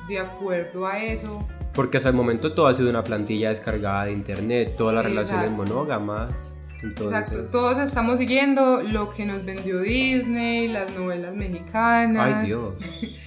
de 0.08 0.18
acuerdo 0.18 0.86
a 0.86 1.02
eso. 1.02 1.46
porque 1.74 1.96
hasta 1.96 2.10
el 2.10 2.14
momento 2.14 2.52
todo 2.52 2.66
ha 2.66 2.74
sido 2.74 2.90
una 2.90 3.02
plantilla 3.02 3.48
descargada 3.48 4.04
de 4.04 4.12
internet, 4.12 4.74
todas 4.76 4.94
las 4.94 5.04
relaciones 5.04 5.50
monógamas. 5.50 6.54
Entonces, 6.82 7.20
Exacto, 7.20 7.46
todos 7.50 7.78
estamos 7.78 8.18
siguiendo 8.18 8.82
lo 8.82 9.14
que 9.14 9.24
nos 9.24 9.44
vendió 9.44 9.80
Disney, 9.80 10.68
las 10.68 10.92
novelas 10.98 11.34
mexicanas. 11.34 12.34
Ay 12.40 12.46
Dios. 12.46 12.74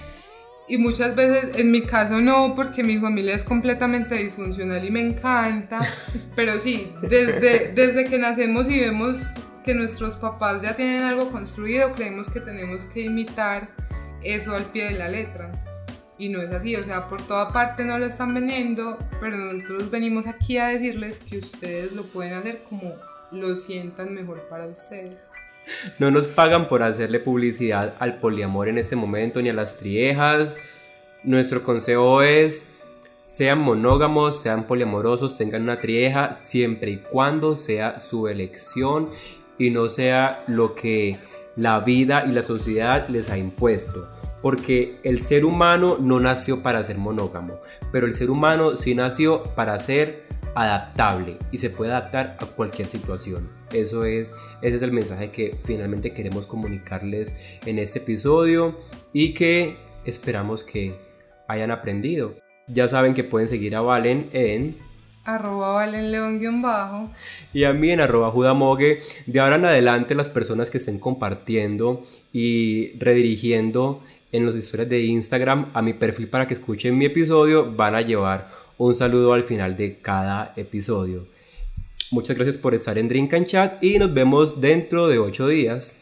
Y 0.68 0.78
muchas 0.78 1.14
veces, 1.14 1.56
en 1.58 1.70
mi 1.70 1.82
caso 1.82 2.20
no, 2.20 2.54
porque 2.56 2.82
mi 2.82 2.98
familia 2.98 3.36
es 3.36 3.44
completamente 3.44 4.16
disfuncional 4.16 4.84
y 4.84 4.90
me 4.90 5.00
encanta. 5.00 5.78
Pero 6.34 6.58
sí, 6.58 6.92
desde, 7.02 7.72
desde 7.72 8.06
que 8.06 8.18
nacemos 8.18 8.68
y 8.68 8.80
vemos 8.80 9.16
que 9.66 9.74
nuestros 9.74 10.14
papás 10.14 10.62
ya 10.62 10.76
tienen 10.76 11.02
algo 11.02 11.30
construido, 11.32 11.92
creemos 11.92 12.30
que 12.30 12.40
tenemos 12.40 12.84
que 12.84 13.00
imitar 13.00 13.68
eso 14.22 14.54
al 14.54 14.62
pie 14.66 14.84
de 14.84 14.92
la 14.92 15.08
letra. 15.08 15.50
Y 16.16 16.28
no 16.28 16.40
es 16.40 16.52
así, 16.52 16.76
o 16.76 16.84
sea, 16.84 17.08
por 17.08 17.20
toda 17.20 17.52
parte 17.52 17.84
no 17.84 17.98
lo 17.98 18.06
están 18.06 18.32
vendiendo, 18.32 18.96
pero 19.20 19.36
nosotros 19.36 19.90
venimos 19.90 20.28
aquí 20.28 20.56
a 20.56 20.68
decirles 20.68 21.18
que 21.18 21.38
ustedes 21.38 21.92
lo 21.92 22.04
pueden 22.04 22.34
hacer 22.34 22.62
como 22.62 22.94
lo 23.32 23.56
sientan 23.56 24.14
mejor 24.14 24.46
para 24.48 24.66
ustedes. 24.66 25.18
No 25.98 26.12
nos 26.12 26.28
pagan 26.28 26.68
por 26.68 26.84
hacerle 26.84 27.18
publicidad 27.18 27.94
al 27.98 28.20
poliamor 28.20 28.68
en 28.68 28.78
este 28.78 28.94
momento 28.94 29.42
ni 29.42 29.48
a 29.48 29.52
las 29.52 29.78
triejas. 29.78 30.54
Nuestro 31.24 31.64
consejo 31.64 32.22
es 32.22 32.68
sean 33.24 33.58
monógamos, 33.58 34.40
sean 34.40 34.68
poliamorosos, 34.68 35.36
tengan 35.36 35.64
una 35.64 35.80
trieja 35.80 36.38
siempre 36.44 36.92
y 36.92 36.96
cuando 36.98 37.56
sea 37.56 38.00
su 38.00 38.28
elección 38.28 39.10
y 39.58 39.70
no 39.70 39.88
sea 39.88 40.44
lo 40.46 40.74
que 40.74 41.18
la 41.56 41.80
vida 41.80 42.24
y 42.26 42.32
la 42.32 42.42
sociedad 42.42 43.08
les 43.08 43.30
ha 43.30 43.38
impuesto. 43.38 44.08
Porque 44.42 45.00
el 45.02 45.20
ser 45.20 45.44
humano 45.44 45.96
no 45.98 46.20
nació 46.20 46.62
para 46.62 46.84
ser 46.84 46.98
monógamo, 46.98 47.58
pero 47.90 48.06
el 48.06 48.14
ser 48.14 48.30
humano 48.30 48.76
sí 48.76 48.94
nació 48.94 49.42
para 49.54 49.80
ser 49.80 50.26
adaptable 50.54 51.36
y 51.50 51.58
se 51.58 51.68
puede 51.68 51.90
adaptar 51.90 52.36
a 52.40 52.46
cualquier 52.46 52.86
situación. 52.88 53.50
Eso 53.72 54.04
es, 54.04 54.32
ese 54.62 54.76
es 54.76 54.82
el 54.82 54.92
mensaje 54.92 55.30
que 55.30 55.58
finalmente 55.62 56.12
queremos 56.12 56.46
comunicarles 56.46 57.32
en 57.66 57.78
este 57.78 57.98
episodio 57.98 58.78
y 59.12 59.34
que 59.34 59.76
esperamos 60.04 60.64
que 60.64 60.94
hayan 61.48 61.70
aprendido. 61.70 62.36
Ya 62.68 62.88
saben 62.88 63.14
que 63.14 63.24
pueden 63.24 63.48
seguir 63.48 63.76
a 63.76 63.80
Valen 63.80 64.30
en 64.32 64.78
arroba 65.26 65.72
valenleón 65.72 66.62
bajo 66.62 67.10
y 67.52 67.64
a 67.64 67.72
mí 67.72 67.90
en 67.90 68.00
arroba 68.00 68.30
judamogue. 68.30 69.00
De 69.26 69.40
ahora 69.40 69.56
en 69.56 69.64
adelante 69.64 70.14
las 70.14 70.28
personas 70.28 70.70
que 70.70 70.78
estén 70.78 70.98
compartiendo 70.98 72.06
y 72.32 72.96
redirigiendo 72.98 74.02
en 74.32 74.46
las 74.46 74.54
historias 74.54 74.88
de 74.88 75.02
Instagram 75.02 75.70
a 75.74 75.82
mi 75.82 75.92
perfil 75.92 76.28
para 76.28 76.46
que 76.46 76.54
escuchen 76.54 76.96
mi 76.96 77.06
episodio 77.06 77.72
van 77.72 77.94
a 77.94 78.02
llevar 78.02 78.50
un 78.78 78.94
saludo 78.94 79.32
al 79.32 79.42
final 79.42 79.76
de 79.76 79.98
cada 79.98 80.52
episodio. 80.56 81.26
Muchas 82.10 82.36
gracias 82.36 82.58
por 82.58 82.74
estar 82.74 82.98
en 82.98 83.08
Drink 83.08 83.34
and 83.34 83.46
Chat 83.46 83.82
y 83.82 83.98
nos 83.98 84.14
vemos 84.14 84.60
dentro 84.60 85.08
de 85.08 85.18
8 85.18 85.48
días. 85.48 85.96